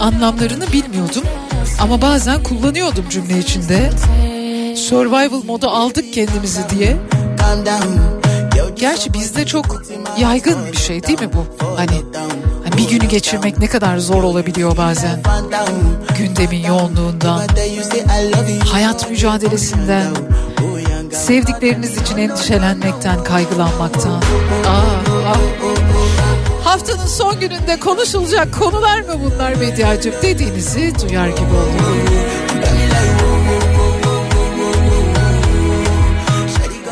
anlamlarını 0.00 0.72
bilmiyordum. 0.72 1.22
Ama 1.80 2.02
bazen 2.02 2.42
kullanıyordum 2.42 3.04
cümle 3.10 3.38
içinde. 3.38 3.90
Survival 4.76 5.42
modu 5.44 5.68
aldık 5.68 6.12
kendimizi 6.12 6.60
diye. 6.70 6.96
Gerçi 8.76 9.12
bizde 9.14 9.46
çok 9.46 9.82
yaygın 10.18 10.56
bir 10.72 10.76
şey 10.76 11.02
değil 11.02 11.20
mi 11.20 11.30
bu? 11.32 11.66
Hani, 11.76 12.02
hani 12.64 12.76
bir 12.76 12.88
günü 12.88 13.08
geçirmek 13.08 13.58
ne 13.58 13.66
kadar 13.66 13.98
zor 13.98 14.22
olabiliyor 14.22 14.76
bazen. 14.76 15.20
Gündemin 16.18 16.66
yoğunluğundan, 16.66 17.42
hayat 18.72 19.10
mücadelesinden, 19.10 20.06
sevdikleriniz 21.12 22.02
için 22.02 22.16
endişelenmekten, 22.16 23.24
kaygılanmaktan. 23.24 24.22
Aa, 24.66 24.70
aa. 25.28 25.75
Haftanın 26.66 27.06
son 27.06 27.40
gününde 27.40 27.80
konuşulacak 27.80 28.54
konular 28.54 29.00
mı 29.00 29.14
bunlar 29.24 29.54
medyacım 29.54 30.14
dediğinizi 30.22 30.92
duyar 31.02 31.28
gibi 31.28 31.44
oluyorum. 31.44 32.06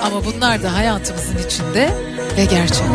Ama 0.02 0.24
bunlar 0.24 0.62
da 0.62 0.74
hayatımızın 0.74 1.38
içinde 1.46 1.94
ve 2.36 2.44
gerçek. 2.44 2.86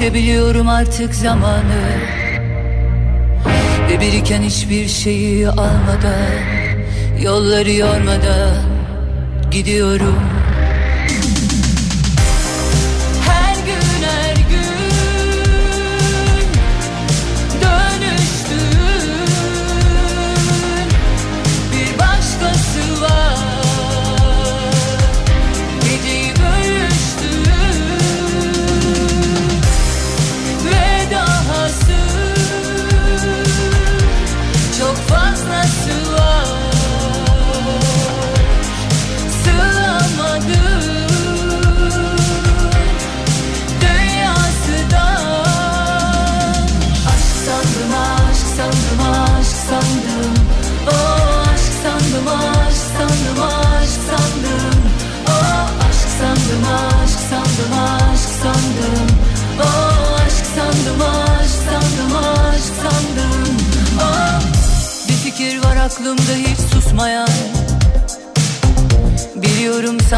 edebiliyorum 0.00 0.68
artık 0.68 1.14
zamanı. 1.14 1.82
Ve 3.90 4.00
biriken 4.00 4.42
hiçbir 4.42 4.88
şeyi 4.88 5.48
almadan 5.48 6.40
Yolları 7.22 7.72
yormadan 7.72 8.54
Gidiyorum. 9.50 10.29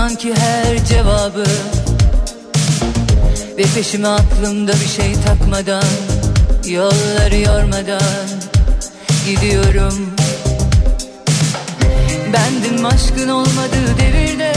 sanki 0.02 0.34
her 0.34 0.84
cevabı 0.84 1.44
Ve 3.58 3.62
peşime 3.74 4.08
aklımda 4.08 4.72
bir 4.72 4.88
şey 4.88 5.12
takmadan 5.26 5.84
Yolları 6.68 7.36
yormadan 7.36 8.28
gidiyorum. 9.26 10.14
Bendim 12.32 12.86
aşkın 12.86 13.28
olmadığı 13.28 13.98
devirde 13.98 14.52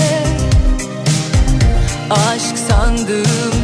Aşk 2.09 2.57
sandığım 2.69 3.55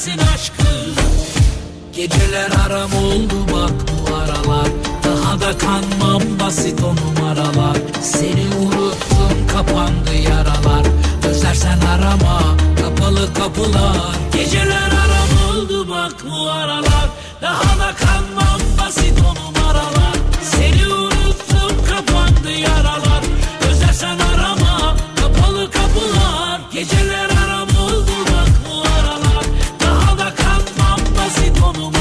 özlersin 0.00 0.34
aşkı 0.34 0.62
Geceler 1.92 2.50
aram 2.66 2.92
oldu 2.92 3.46
bak 3.52 3.72
bu 3.90 4.14
aralar. 4.14 4.68
Daha 5.04 5.40
da 5.40 5.58
kanmam 5.58 6.22
basit 6.40 6.80
o 6.82 6.94
numaralar. 6.96 7.76
Seni 8.02 8.46
unuttum 8.60 9.46
kapandı 9.52 10.14
yaralar. 10.14 10.86
Özlersen 11.28 11.80
arama 11.80 12.56
kapalı 12.82 13.34
kapılar. 13.34 14.16
Geceler 14.32 14.90
aram 14.90 15.56
oldu 15.56 15.88
bak 15.90 16.12
bu 16.30 16.50
aralar. 16.50 17.08
Daha 17.42 17.78
da 17.78 17.94
kanmam 17.94 18.60
basit 18.78 19.18
o 19.20 19.34
numaralar. 19.34 20.16
Seni 20.42 20.99
basit 31.60 31.96
o 31.96 31.99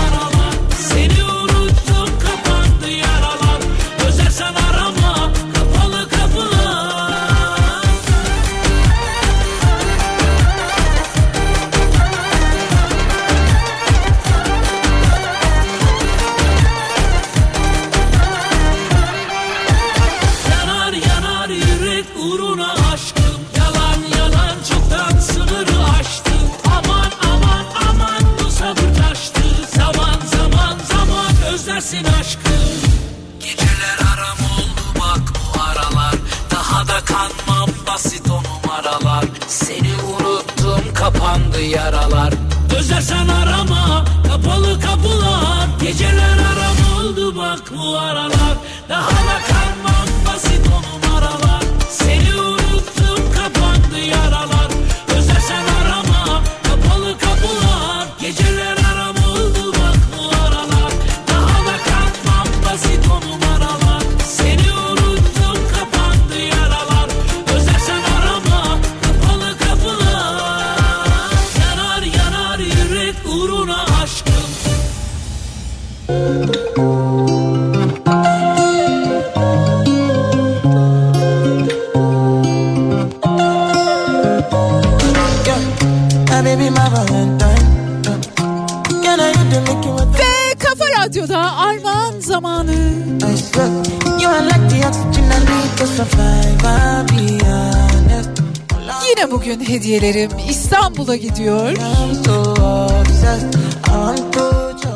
İstanbul'a 101.09 101.15
gidiyor. 101.15 101.77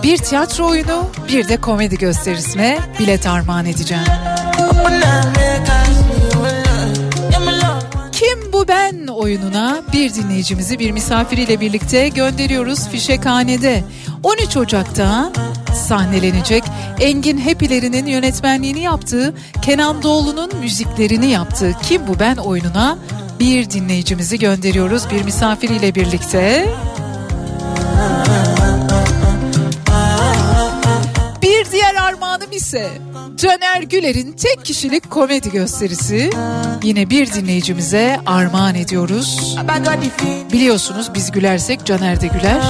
Bir 0.03 0.17
tiyatro 0.17 0.67
oyunu, 0.69 1.09
bir 1.27 1.47
de 1.47 1.57
komedi 1.57 1.97
gösterisine 1.97 2.79
bilet 2.99 3.27
armağan 3.27 3.65
edeceğim. 3.65 4.03
Kim 8.11 8.53
bu 8.53 8.67
ben 8.67 9.07
oyununa 9.07 9.81
bir 9.93 10.13
dinleyicimizi 10.13 10.79
bir 10.79 10.91
misafiriyle 10.91 11.59
birlikte 11.59 12.09
gönderiyoruz 12.09 12.87
Fişekhane'de. 12.87 13.83
13 14.23 14.57
Ocak'ta 14.57 15.31
sahnelenecek 15.87 16.63
Engin 16.99 17.37
Hepilerinin 17.37 18.05
yönetmenliğini 18.05 18.79
yaptığı 18.79 19.33
Kenan 19.61 20.03
Doğulu'nun 20.03 20.51
müziklerini 20.61 21.31
yaptığı 21.31 21.73
Kim 21.83 22.07
bu 22.07 22.19
ben 22.19 22.37
oyununa 22.37 22.97
bir 23.39 23.69
dinleyicimizi 23.69 24.39
gönderiyoruz 24.39 25.09
bir 25.11 25.23
misafiriyle 25.23 25.95
birlikte. 25.95 26.69
Bir 31.41 31.71
diğer 31.71 31.95
armağanım 31.95 32.51
ise 32.51 32.89
Caner 33.35 33.81
Güler'in 33.81 34.31
tek 34.31 34.65
kişilik 34.65 35.11
komedi 35.11 35.51
gösterisi. 35.51 36.29
Yine 36.83 37.09
bir 37.09 37.33
dinleyicimize 37.33 38.19
armağan 38.25 38.75
ediyoruz. 38.75 39.57
Biliyorsunuz 40.53 41.11
biz 41.13 41.31
gülersek 41.31 41.85
Caner 41.85 42.21
de 42.21 42.27
güler. 42.27 42.61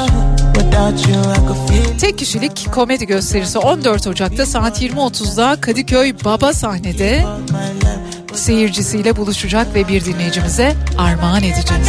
Tek 2.00 2.18
kişilik 2.18 2.74
komedi 2.74 3.08
gösterisi 3.08 3.58
14 3.60 4.08
Ocak'ta 4.08 4.46
saat 4.46 4.82
20.30'da 4.82 5.58
Kadıköy 5.62 6.14
Baba 6.26 6.54
sahnede 6.54 7.26
seyircisiyle 8.44 9.16
buluşacak 9.16 9.76
ve 9.76 9.88
bir 9.88 10.06
dinleyicimize 10.06 10.76
armağan 10.98 11.44
edeceğiz. 11.44 11.88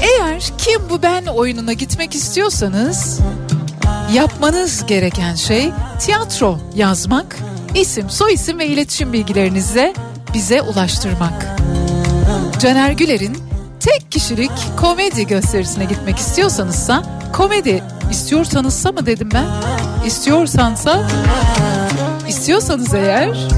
Eğer 0.00 0.42
kim 0.58 0.90
bu 0.90 1.02
ben 1.02 1.26
oyununa 1.26 1.72
gitmek 1.72 2.14
istiyorsanız 2.14 3.20
yapmanız 4.12 4.86
gereken 4.86 5.34
şey 5.34 5.70
tiyatro 6.00 6.58
yazmak, 6.74 7.36
isim, 7.74 8.10
soyisim 8.10 8.58
ve 8.58 8.66
iletişim 8.66 9.12
bilgilerinizle 9.12 9.94
bize 10.34 10.62
ulaştırmak. 10.62 11.46
Caner 12.58 12.90
Güler'in 12.90 13.38
tek 13.80 14.12
kişilik 14.12 14.52
komedi 14.76 15.26
gösterisine 15.26 15.84
gitmek 15.84 16.18
istiyorsanızsa 16.18 17.15
komedi 17.32 17.82
istiyorsanızsa 18.10 18.92
mı 18.92 19.06
dedim 19.06 19.28
ben? 19.34 19.46
İstiyorsansa 20.06 21.08
istiyorsanız 22.28 22.94
eğer 22.94 23.48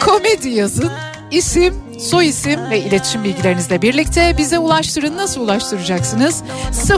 komedi 0.00 0.48
yazın 0.48 0.90
isim 1.30 1.74
soy 2.00 2.28
isim 2.28 2.70
ve 2.70 2.80
iletişim 2.80 3.24
bilgilerinizle 3.24 3.82
birlikte 3.82 4.38
bize 4.38 4.58
ulaştırın. 4.58 5.16
Nasıl 5.16 5.40
ulaştıracaksınız? 5.40 6.42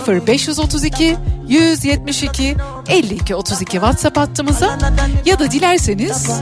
0532 0.08 1.16
172 1.48 2.56
52 2.88 3.34
32 3.34 3.72
WhatsApp 3.72 4.16
hattımıza 4.16 4.78
ya 5.24 5.38
da 5.38 5.50
dilerseniz 5.50 6.40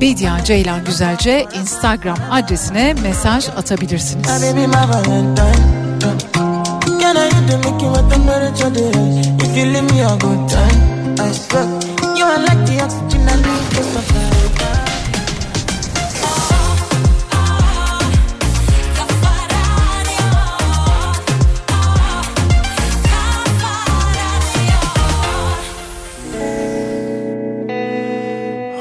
Bediye 0.00 0.30
Ceylan 0.44 0.84
Güzelce 0.84 1.46
Instagram 1.60 2.18
adresine 2.30 2.94
mesaj 3.02 3.48
atabilirsiniz. 3.48 4.28
Can 7.10 7.16
I 7.16 7.24
hit 7.24 7.44
the 7.48 7.56
make 7.58 7.82
you 7.82 7.90
a 7.90 8.02
temperature 8.08 8.70
rise? 8.70 9.26
If 9.42 9.50
you 9.56 9.64
leave 9.72 9.82
me 9.90 9.98
a 9.98 10.14
good 10.14 10.48
time, 10.48 10.80
I 11.18 11.32
swear. 11.32 11.66
You 12.16 12.24
are 12.24 12.38
like 12.38 12.62
the 12.68 12.82
oxygen 12.84 13.28
I 13.28 13.34
need 13.34 13.64
to 13.74 13.82
survive. 13.82 14.38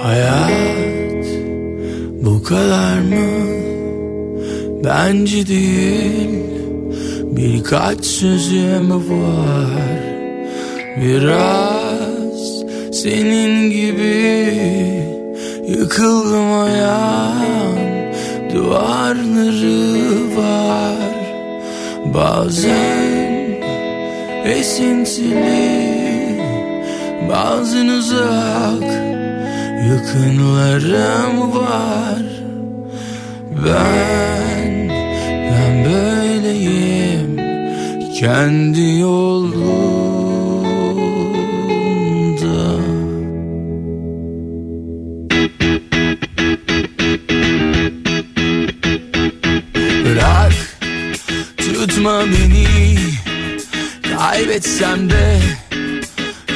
Hayat 0.03 1.25
bu 2.25 2.43
kadar 2.43 2.99
mı? 2.99 3.27
Bence 4.83 5.47
değil 5.47 6.58
Birkaç 7.39 8.05
sözüm 8.05 8.91
var. 8.91 9.99
Biraz 11.01 12.63
senin 12.91 13.69
gibi 13.69 14.53
Yıkıldım 15.67 16.51
ayağım 16.51 17.79
Duvarları 18.53 20.37
var. 20.37 21.15
Bazen 22.13 23.61
esintili 24.45 25.79
Bazen 27.29 27.87
uzak 27.87 28.91
Yakınlarım 29.89 31.55
var. 31.55 32.23
Ben 33.65 34.28
Kendi 38.19 38.99
yolumda 38.99 39.59
Bırak 50.05 50.53
Tutma 51.57 52.23
beni. 52.25 52.97
Kaybetsem 54.17 55.09
de 55.09 55.39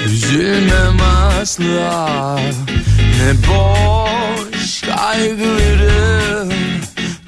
Üzülmem 0.06 0.98
asla. 1.02 2.40
Ne 3.20 3.34
boş 3.48 4.82
kaygılarım. 4.82 6.52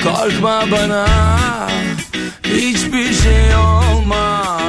Korkma 0.03 0.65
bana 0.71 1.05
Hiçbir 2.56 3.14
şey 3.14 3.56
olmaz 3.56 4.64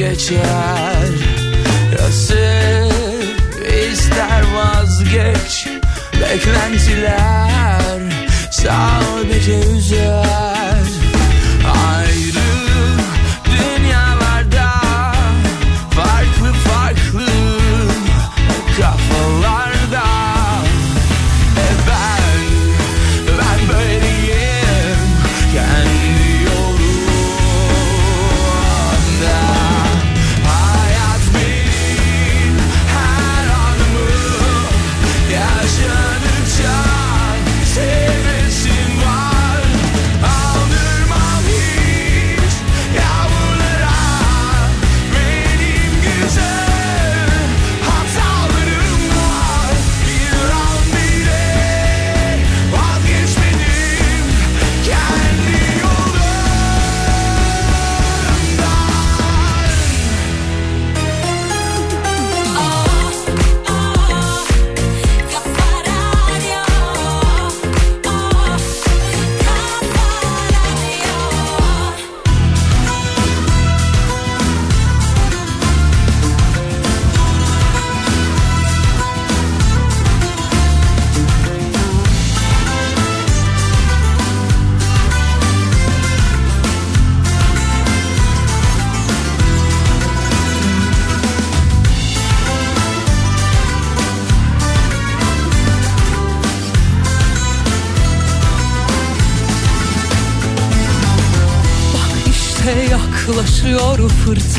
geçer. 0.00 1.08
Ya 1.98 2.12
sev 2.12 2.90
ister 3.92 4.42
vazgeç 4.54 5.66
Beklentiler 6.20 8.00
sadece 8.50 9.58
üzer 9.58 10.59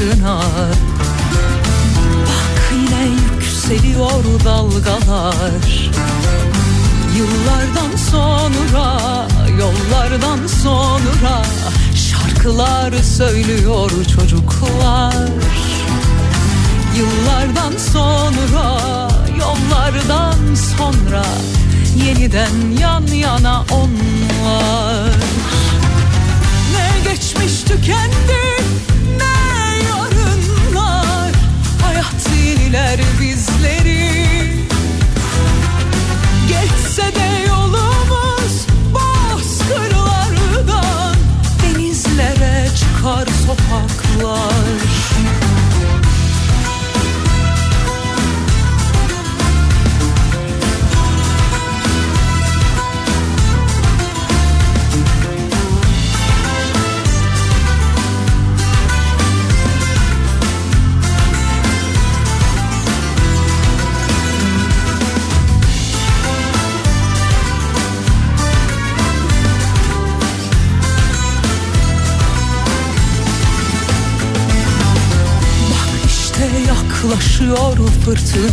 fırtına 0.01 0.41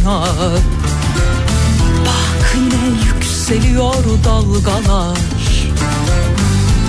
fırtına 0.09 0.25
Bak 2.07 2.55
yine 2.55 2.99
yükseliyor 3.07 4.05
dalgalar. 4.25 5.19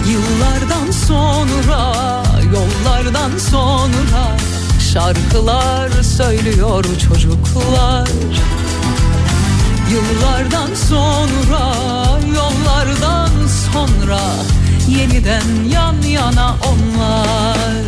Yıllardan 0.10 0.92
sonra, 0.92 1.94
yollardan 2.54 3.38
sonra 3.38 4.38
Şarkılar 4.94 6.04
söylüyor 6.04 6.86
çocuklar. 7.08 8.08
Yıllardan 9.92 10.74
sonra, 10.90 11.76
yollardan 12.36 13.32
sonra 13.74 14.20
Yeniden 14.88 15.70
yan 15.74 16.02
yana 16.02 16.56
onlar. 16.66 17.84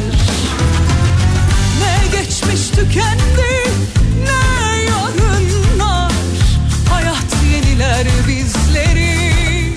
Ne 1.79 2.19
geçmiş 2.19 2.69
tükendi 2.69 4.00
yeniler 8.01 8.27
bizleri. 8.27 9.75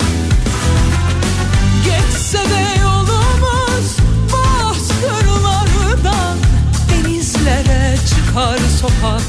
Geçse 1.84 2.38
de 2.38 2.80
yolumuz 2.82 3.96
bozkırlardan 4.32 6.38
Denizlere 6.90 7.96
çıkar 7.96 8.58
sokaklar 8.80 9.23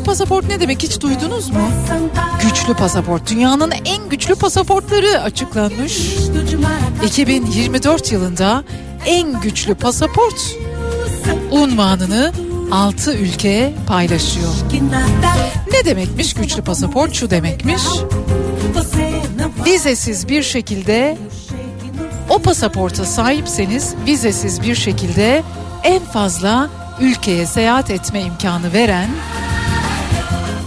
Güçlü 0.00 0.12
pasaport 0.12 0.48
ne 0.48 0.60
demek 0.60 0.82
hiç 0.82 1.00
duydunuz 1.00 1.50
mu? 1.50 1.58
Güçlü 2.42 2.74
pasaport 2.74 3.30
dünyanın 3.30 3.70
en 3.70 4.08
güçlü 4.08 4.34
pasaportları 4.34 5.22
açıklanmış. 5.22 5.98
2024 7.06 8.12
yılında 8.12 8.64
en 9.06 9.40
güçlü 9.40 9.74
pasaport 9.74 10.56
unvanını 11.50 12.32
6 12.70 13.12
ülke 13.12 13.74
paylaşıyor. 13.86 14.48
Ne 15.72 15.84
demekmiş 15.84 16.34
güçlü 16.34 16.62
pasaport? 16.62 17.14
Şu 17.14 17.30
demekmiş. 17.30 17.82
Vizesiz 19.66 20.28
bir 20.28 20.42
şekilde 20.42 21.18
o 22.28 22.38
pasaporta 22.38 23.04
sahipseniz 23.04 23.94
vizesiz 24.06 24.62
bir 24.62 24.74
şekilde 24.74 25.42
en 25.84 26.04
fazla 26.04 26.70
ülkeye 27.00 27.46
seyahat 27.46 27.90
etme 27.90 28.20
imkanı 28.20 28.72
veren 28.72 29.08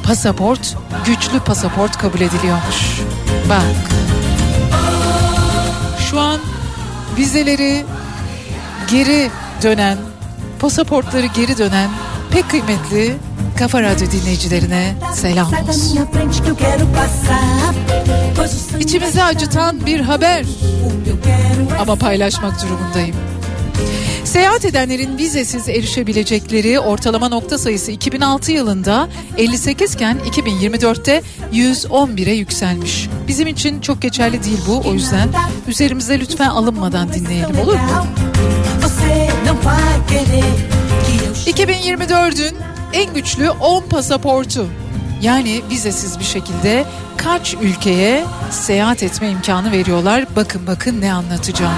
pasaport 0.03 0.77
güçlü 1.05 1.39
pasaport 1.39 1.97
kabul 1.97 2.21
ediliyormuş. 2.21 2.99
Bak. 3.49 3.63
Şu 6.09 6.19
an 6.19 6.39
vizeleri 7.17 7.85
geri 8.91 9.31
dönen, 9.63 9.97
pasaportları 10.59 11.25
geri 11.25 11.57
dönen 11.57 11.89
pek 12.31 12.49
kıymetli 12.49 13.17
Kafa 13.59 13.81
Radyo 13.81 14.11
dinleyicilerine 14.11 14.95
selam 15.13 15.47
olsun. 15.47 15.99
İçimizi 18.79 19.23
acıtan 19.23 19.85
bir 19.85 19.99
haber 19.99 20.45
ama 21.79 21.95
paylaşmak 21.95 22.63
durumundayım. 22.63 23.15
Seyahat 24.25 24.65
edenlerin 24.65 25.17
vizesiz 25.17 25.69
erişebilecekleri 25.69 26.79
ortalama 26.79 27.29
nokta 27.29 27.57
sayısı 27.57 27.91
2006 27.91 28.51
yılında 28.51 29.09
58 29.37 29.93
iken 29.93 30.17
2024'te 30.31 31.21
111'e 31.53 32.33
yükselmiş. 32.33 33.09
Bizim 33.27 33.47
için 33.47 33.81
çok 33.81 34.01
geçerli 34.01 34.43
değil 34.43 34.59
bu 34.67 34.81
o 34.85 34.93
yüzden 34.93 35.29
üzerimize 35.67 36.19
lütfen 36.19 36.49
alınmadan 36.49 37.13
dinleyelim 37.13 37.59
olur 37.59 37.73
mu? 37.73 38.07
você 38.81 39.29
não 39.45 39.55
vai 39.65 40.07
querer 40.07 40.43
que 41.45 41.63
eu 41.63 41.67
2024'ün 41.67 42.55
en 42.93 43.13
güçlü 43.13 43.49
10 43.49 43.81
pasaportu 43.89 44.67
yani 45.21 45.61
vizesiz 45.71 46.19
bir 46.19 46.23
şekilde 46.23 46.85
kaç 47.17 47.55
ülkeye 47.61 48.23
seyahat 48.51 49.03
etme 49.03 49.29
imkanı 49.29 49.71
veriyorlar. 49.71 50.25
Bakın 50.35 50.67
bakın 50.67 51.01
ne 51.01 51.13
anlatacağım. 51.13 51.73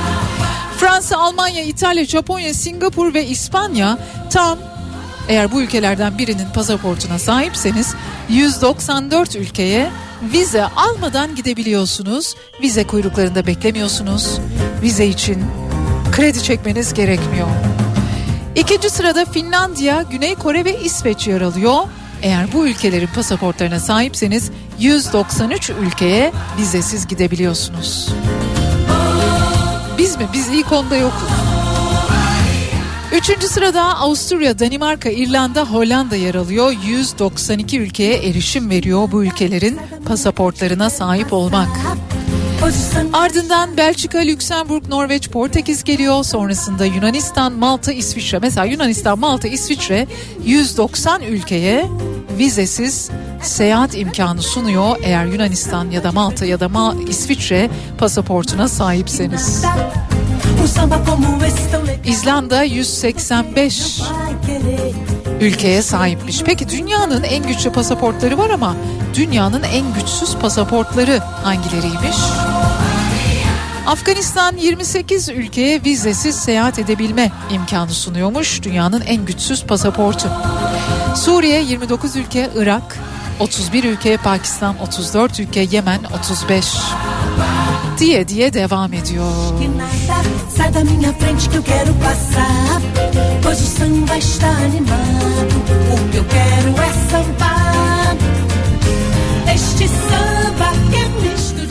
Fransa, 0.77 1.17
Almanya, 1.17 1.63
İtalya, 1.63 2.05
Japonya, 2.05 2.53
Singapur 2.53 3.13
ve 3.13 3.25
İspanya 3.25 3.97
tam 4.29 4.59
eğer 5.27 5.51
bu 5.51 5.61
ülkelerden 5.61 6.17
birinin 6.17 6.47
pasaportuna 6.53 7.19
sahipseniz 7.19 7.95
194 8.29 9.35
ülkeye 9.35 9.91
vize 10.33 10.63
almadan 10.63 11.35
gidebiliyorsunuz. 11.35 12.35
Vize 12.61 12.87
kuyruklarında 12.87 13.47
beklemiyorsunuz. 13.47 14.39
Vize 14.81 15.05
için 15.05 15.45
kredi 16.11 16.43
çekmeniz 16.43 16.93
gerekmiyor. 16.93 17.47
İkinci 18.55 18.89
sırada 18.89 19.25
Finlandiya, 19.25 20.01
Güney 20.01 20.35
Kore 20.35 20.65
ve 20.65 20.81
İsveç 20.81 21.27
yer 21.27 21.41
alıyor. 21.41 21.75
Eğer 22.21 22.53
bu 22.53 22.67
ülkelerin 22.67 23.09
pasaportlarına 23.15 23.79
sahipseniz 23.79 24.51
193 24.79 25.69
ülkeye 25.69 26.31
vizesiz 26.57 27.07
gidebiliyorsunuz. 27.07 28.09
Biz 30.15 30.21
mi? 30.21 30.27
Biz 30.33 30.47
ilk 30.47 30.71
onda 30.71 30.95
yokuz. 30.95 31.29
Üçüncü 33.13 33.47
sırada 33.47 33.83
Avusturya, 33.83 34.59
Danimarka, 34.59 35.09
İrlanda, 35.09 35.65
Hollanda 35.65 36.15
yer 36.15 36.35
alıyor. 36.35 36.73
192 36.85 37.79
ülkeye 37.79 38.15
erişim 38.15 38.69
veriyor 38.69 39.11
bu 39.11 39.23
ülkelerin 39.23 39.79
pasaportlarına 40.07 40.89
sahip 40.89 41.33
olmak. 41.33 41.67
Ardından 43.13 43.77
Belçika, 43.77 44.17
Lüksemburg, 44.17 44.87
Norveç, 44.87 45.29
Portekiz 45.29 45.83
geliyor. 45.83 46.23
Sonrasında 46.23 46.85
Yunanistan, 46.85 47.53
Malta, 47.53 47.91
İsviçre. 47.91 48.39
Mesela 48.39 48.65
Yunanistan, 48.65 49.19
Malta, 49.19 49.47
İsviçre 49.47 50.07
190 50.45 51.21
ülkeye 51.21 51.85
vizesiz 52.37 53.09
seyahat 53.47 53.97
imkanı 53.97 54.41
sunuyor 54.41 54.95
eğer 55.03 55.25
Yunanistan 55.25 55.91
ya 55.91 56.03
da 56.03 56.11
Malta 56.11 56.45
ya 56.45 56.59
da 56.59 56.65
Ma- 56.65 57.09
İsviçre 57.09 57.69
pasaportuna 57.97 58.67
sahipseniz. 58.67 59.63
İzlanda 62.05 62.63
185 62.63 63.99
vai 64.01 64.41
querer. 64.45 64.91
ülkeye 65.41 65.81
sahipmiş. 65.81 66.41
Peki 66.45 66.69
dünyanın 66.69 67.23
en 67.23 67.47
güçlü 67.47 67.71
pasaportları 67.71 68.37
var 68.37 68.49
ama 68.49 68.75
dünyanın 69.13 69.63
en 69.63 69.93
güçsüz 69.93 70.35
pasaportları 70.35 71.19
hangileriymiş? 71.19 72.17
Afganistan 73.87 74.57
28 74.57 75.29
ülkeye 75.29 75.83
vizesiz 75.83 76.35
seyahat 76.35 76.79
edebilme 76.79 77.31
imkanı 77.51 77.89
sunuyormuş. 77.91 78.63
Dünyanın 78.63 79.01
en 79.01 79.25
güçsüz 79.25 79.63
pasaportu. 79.63 80.29
Suriye 81.15 81.61
29 81.63 82.15
ülke, 82.15 82.49
Irak 82.55 82.97
31 83.39 83.83
ülke, 83.83 84.17
Pakistan 84.17 84.75
34 84.79 85.39
ülke, 85.39 85.67
Yemen 85.71 85.99
35 86.19 86.65
diye 87.99 88.27
diye 88.27 88.53
devam 88.53 88.93
ediyor. 88.93 89.59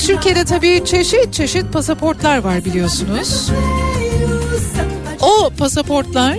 Türkiye'de 0.07 0.45
tabii 0.45 0.83
çeşit 0.85 1.33
çeşit 1.33 1.73
pasaportlar 1.73 2.39
var 2.39 2.65
biliyorsunuz. 2.65 3.51
O 5.21 5.51
pasaportlar 5.59 6.39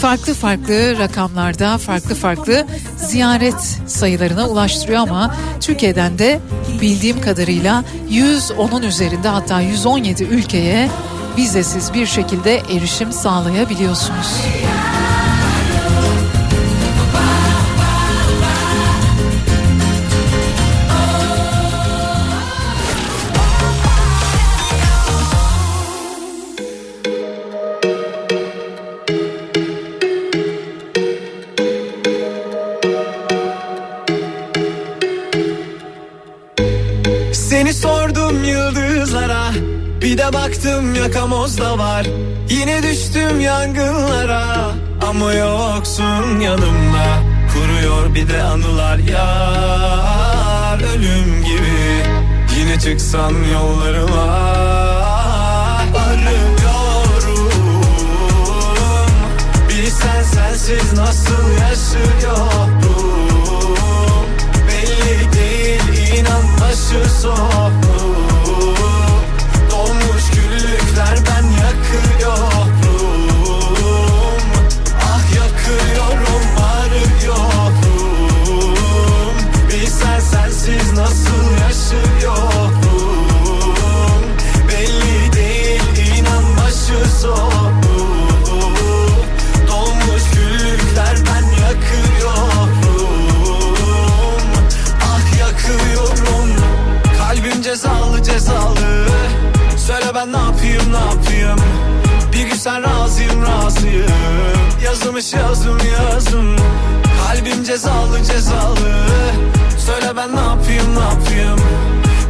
farklı 0.00 0.34
farklı 0.34 0.98
rakamlarda 0.98 1.78
farklı 1.78 2.14
farklı 2.14 2.66
ziyaret 2.96 3.78
sayılarına 3.86 4.48
ulaştırıyor 4.48 4.98
ama 4.98 5.34
Türkiye'den 5.60 6.18
de 6.18 6.40
bildiğim 6.80 7.20
kadarıyla 7.20 7.84
110'un 8.10 8.82
üzerinde 8.82 9.28
hatta 9.28 9.60
117 9.60 10.24
ülkeye 10.24 10.88
vizesiz 11.36 11.94
bir 11.94 12.06
şekilde 12.06 12.56
erişim 12.56 13.12
sağlayabiliyorsunuz. 13.12 14.36
Bir 40.48 40.54
de 40.54 40.56
baktım 40.56 40.94
yakamozda 40.94 41.78
var. 41.78 42.06
Yine 42.50 42.82
düştüm 42.82 43.40
yangınlara 43.40 44.70
Ama 45.08 45.32
yoksun 45.32 46.40
yanımda. 46.40 47.22
Kuruyor 47.52 48.14
bir 48.14 48.28
de 48.28 48.42
anılar 48.42 48.98
yar 48.98 50.78
Ölüm 50.80 51.44
gibi. 51.44 52.02
Yine 52.58 52.78
çıksan 52.78 53.34
yollarıma 53.52 54.22
Arıyorum. 55.98 57.50
Bilsen 59.68 60.22
sensiz 60.22 60.92
nasıl 60.92 61.50
yaşıyorum? 61.60 62.76
Belli 64.68 65.32
değil 65.32 66.18
inan 66.18 66.42
başı 66.60 67.10
sonu 67.20 67.87
sen 102.58 102.82
razıyım 102.82 103.42
razıyım. 103.42 104.06
Yazılmış 104.84 105.32
yazım 105.32 105.78
yazım. 105.92 106.56
Kalbim 107.26 107.64
cezalı 107.64 108.24
cezalı. 108.24 108.76
Söyle 109.78 110.16
ben 110.16 110.36
ne 110.36 110.40
yapayım 110.40 110.94
ne 110.94 111.00
yapayım? 111.00 111.58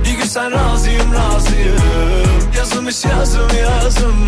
Bir 0.04 0.18
gün 0.18 0.26
sen 0.26 0.52
razıyım 0.52 1.14
razıyım. 1.14 1.78
Yazılmış 2.56 3.04
yazım 3.04 3.48
yazım 3.62 4.26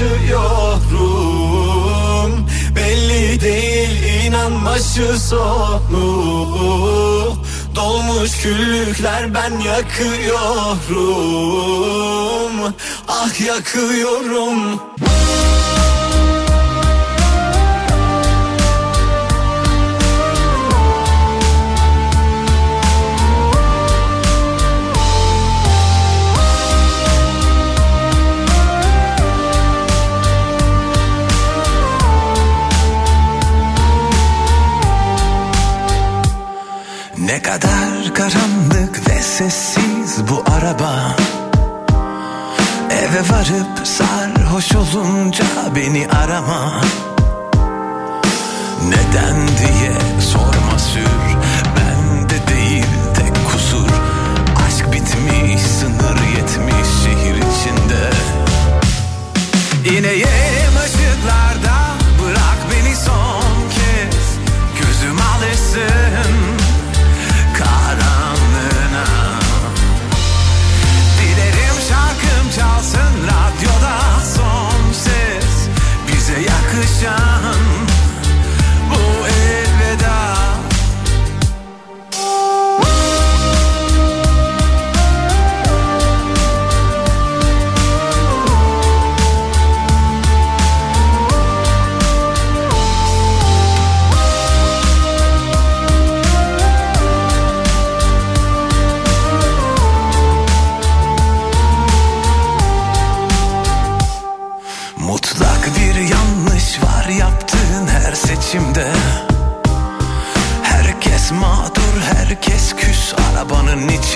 yaşıyorum 0.00 1.16
Belli 2.76 3.40
değil 3.40 4.24
inan 4.26 4.64
başı 4.64 5.20
sonu 5.20 6.06
Dolmuş 7.74 8.40
küllükler 8.42 9.34
ben 9.34 9.58
yakıyorum. 9.60 10.34
Ah 13.08 13.40
yakıyorum 13.40 14.80
kadar 37.46 38.14
karanlık 38.14 39.10
ve 39.10 39.22
sessiz 39.22 40.28
bu 40.28 40.44
araba. 40.50 41.16
Eve 42.90 43.20
varıp 43.20 43.86
sarhoş 43.86 44.74
olunca 44.74 45.44
beni 45.76 46.08
arama. 46.08 46.80
Neden 48.88 49.36
diye 49.48 50.20
sorma 50.20 50.78
sür 50.78 51.35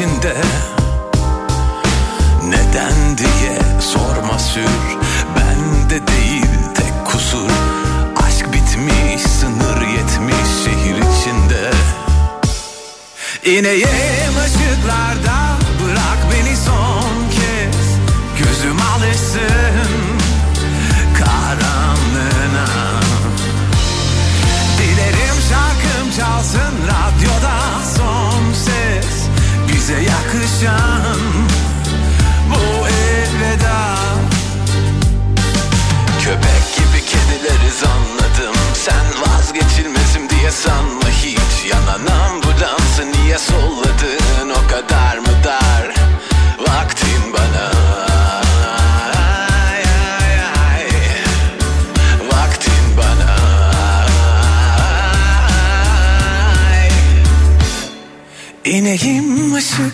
içinde 0.01 0.35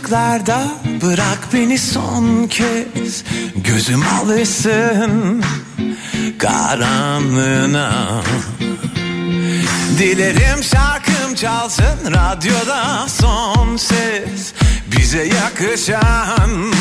ışıklarda 0.06 0.62
bırak 1.02 1.38
beni 1.52 1.78
son 1.78 2.46
kez. 2.46 3.24
Gözüm 3.56 4.02
alışsın 4.22 5.44
karanlığına. 6.38 8.22
Dilerim 9.98 10.62
şarkım 10.62 11.34
çalsın 11.34 11.98
radyoda 12.06 13.08
son 13.08 13.76
ses. 13.76 14.52
Bize 14.86 15.24
yakışan 15.24 16.72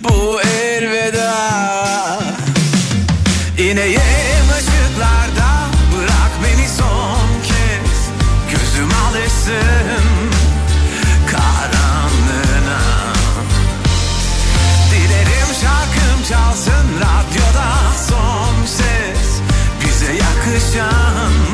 bu 0.00 0.40
elveda. 0.40 1.34
İneyim 3.58 4.46
ışıklarda 4.58 5.68
bırak 5.96 6.32
beni 6.44 6.68
son 6.68 7.42
kez. 7.42 7.98
Gözüm 8.50 8.90
alışsın 9.08 10.05
çalsın 16.28 16.86
radyoda 16.96 17.92
son 18.08 18.66
ses. 18.66 19.40
Bize 19.80 20.12
yakışan 20.12 21.45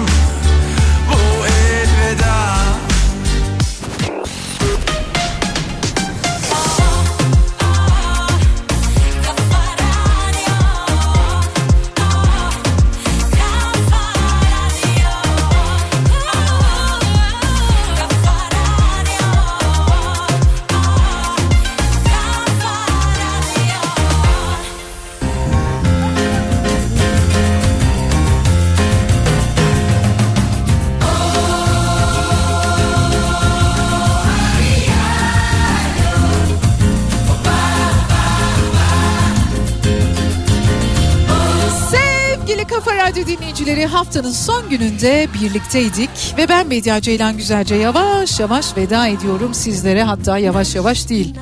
dinleyicileri 43.63 43.87
haftanın 43.87 44.33
son 44.33 44.69
gününde 44.71 45.29
birlikteydik 45.35 46.35
ve 46.39 46.49
ben 46.49 46.67
Medya 46.67 47.01
Ceylan 47.01 47.37
Güzelce 47.37 47.75
yavaş 47.75 48.41
yavaş 48.41 48.77
veda 48.77 49.07
ediyorum 49.07 49.55
sizlere 49.55 50.03
hatta 50.03 50.39
yavaş 50.39 50.75
yavaş 50.75 51.09
değil 51.09 51.35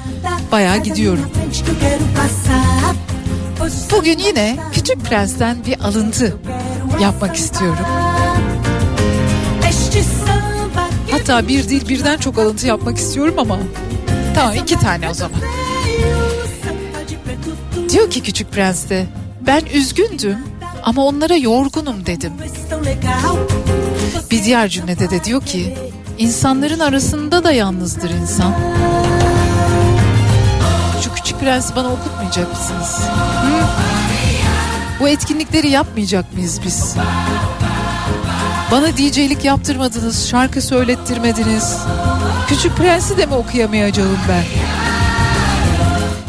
bayağı 0.53 0.79
gidiyorum. 0.79 1.31
Bugün 3.93 4.19
yine 4.19 4.57
Küçük 4.73 5.05
Prens'ten 5.05 5.65
bir 5.67 5.81
alıntı 5.81 6.37
yapmak 7.01 7.37
istiyorum. 7.37 7.85
Hatta 11.11 11.49
bir 11.49 11.69
değil 11.69 11.89
birden 11.89 12.19
çok 12.19 12.39
alıntı 12.39 12.67
yapmak 12.67 12.97
istiyorum 12.97 13.35
ama 13.39 13.59
tamam 14.35 14.55
iki 14.55 14.77
tane 14.77 15.11
o 15.11 15.15
zaman. 15.15 15.41
Diyor 17.89 18.11
ki 18.11 18.23
Küçük 18.23 18.53
Prens'te 18.53 19.07
ben 19.47 19.63
üzgündüm 19.75 20.50
ama 20.83 21.05
onlara 21.05 21.37
yorgunum 21.37 22.07
dedim. 22.07 22.33
Bir 24.31 24.45
diğer 24.45 24.69
cümlede 24.69 25.11
de 25.11 25.25
diyor 25.25 25.43
ki 25.45 25.79
insanların 26.19 26.79
arasında 26.81 27.45
da 27.45 27.53
yalnızdır 27.53 28.11
insan. 28.11 28.55
Şu 31.03 31.15
Küçük 31.15 31.41
Prens'i 31.41 31.77
bana 31.77 31.89
okutmayacak 31.89 32.51
mısınız? 32.51 33.01
Hı? 33.01 33.67
Bu 35.01 35.09
etkinlikleri 35.09 35.71
yapmayacak 35.71 36.35
mıyız 36.35 36.61
biz? 36.65 36.97
Bana 38.71 38.87
DJ'lik 38.97 39.45
yaptırmadınız, 39.45 40.29
şarkı 40.29 40.63
söylettirmediniz. 40.63 41.77
Küçük 42.49 42.77
Prens'i 42.77 43.19
de 43.19 43.27
mi 43.27 43.35
okuyamayacağım 43.35 44.19
ben? 44.29 44.45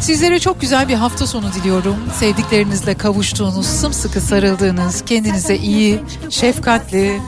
Sizlere 0.02 0.40
çok 0.40 0.61
güzel 0.61 0.88
bir 0.88 0.94
hafta 0.94 1.28
sonu 1.28 1.53
diliyorum. 1.53 1.95
Sevdiklerinizle 2.19 2.94
kavuştuğunuz, 2.94 3.65
sımsıkı 3.65 4.22
sarıldığınız, 4.22 5.06
kendinize 5.06 5.56
iyi, 5.56 5.99
şefkatli, 6.30 7.22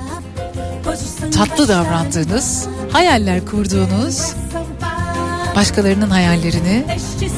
tatlı 1.38 1.68
davrandığınız, 1.68 2.68
hayaller 2.92 3.46
kurduğunuz, 3.46 4.34
başkalarının 5.56 6.10
hayallerini 6.10 6.86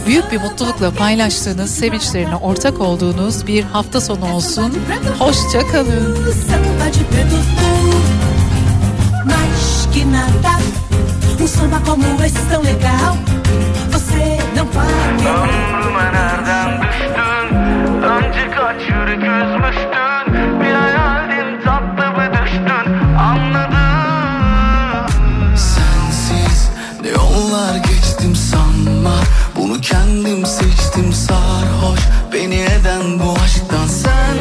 büyük 0.07 0.31
bir 0.31 0.41
mutlulukla 0.41 0.91
paylaştığınız, 0.91 1.71
sevinçlerine 1.71 2.35
ortak 2.35 2.81
olduğunuz 2.81 3.47
bir 3.47 3.63
hafta 3.63 4.01
sonu 4.01 4.33
olsun. 4.33 4.73
Hoşça 5.19 5.67
kalın. 5.67 6.15
Um 11.39 11.47
samba 11.47 11.79
como 11.85 12.23
esse 12.23 12.39
tão 12.49 12.63
legal, 12.63 13.15
você 13.95 14.37
não 14.55 14.67
fark 14.67 14.85
nereden 16.13 16.81
düştün? 16.81 17.55
Önce 18.03 18.51
kaç 18.51 18.81
üzmüştün? 18.81 20.33
Bir 20.59 20.73
hayalin 20.73 21.61
tatlı 21.61 22.11
mı 22.11 22.25
düştün? 22.33 22.93
Anladım. 23.19 23.75
Sensiz 25.55 26.69
ne 27.01 27.09
yollar 27.09 27.75
geçtim 27.75 28.35
sanma. 28.35 29.15
Bunu 29.55 29.81
kendim 29.81 30.45
seçtim 30.45 31.13
sarhoş. 31.13 31.99
Beni 32.33 32.55
eden 32.55 33.19
bu 33.19 33.33
aşktan 33.43 33.87
sen. 33.87 34.37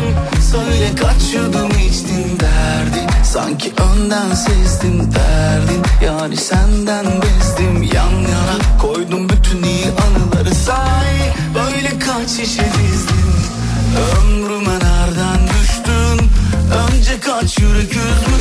Söyle 0.53 0.91
kaç 1.01 1.35
yudum 1.35 1.71
içtin 1.71 2.41
derdi. 2.41 3.07
Sanki 3.25 3.73
önden 3.73 4.35
sezdim 4.35 5.15
derdin 5.15 5.83
Yani 6.07 6.37
senden 6.37 7.07
bezdim 7.07 7.83
yan 7.83 8.13
yana 8.13 8.59
koydum 8.83 9.24
bütün 9.55 9.69
iyi 9.69 9.85
anıları 9.85 10.55
say. 10.55 11.33
Böyle 11.55 11.99
kaç 11.99 12.31
şişe 12.31 12.65
dizdim 12.65 13.35
Ömrüme 14.19 14.75
nereden 14.75 15.49
düştün? 15.49 16.31
Önce 16.89 17.21
kaç 17.21 17.59
yürek 17.59 17.91
üzmüştün 17.91 18.34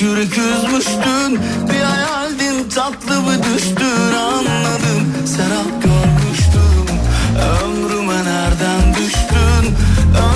Yürek 0.00 0.38
üzmüştün 0.38 1.40
Bir 1.70 1.80
hayaldin 1.80 2.68
tatlı 2.74 3.20
mı 3.20 3.32
düştün 3.42 4.14
Anladım. 4.16 5.26
Serap 5.26 5.82
görmüştüm 5.82 6.86
Ömrüme 7.64 8.14
nereden 8.14 8.94
düştün? 8.94 9.74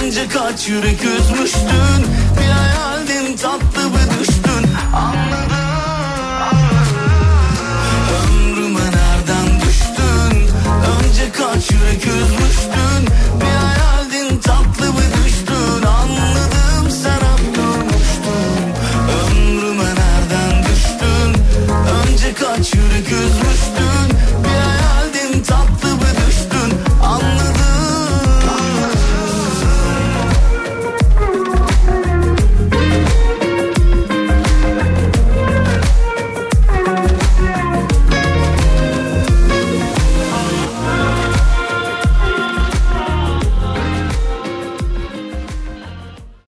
Önce 0.02 0.28
kaç 0.28 0.68
yürek 0.68 1.00
üzmüştün 1.04 2.06
Bir 2.40 2.50
hayaldin 2.50 3.36
tatlı 3.36 3.88
mı 3.90 3.98
düştün? 4.20 4.70
Anladım. 4.94 5.58
Ömrüme 8.24 8.80
nereden 8.80 9.60
düştün? 9.60 10.48
Önce 10.98 11.32
kaç 11.32 11.70
yürek 11.70 12.06
üzmüştün 12.06 12.41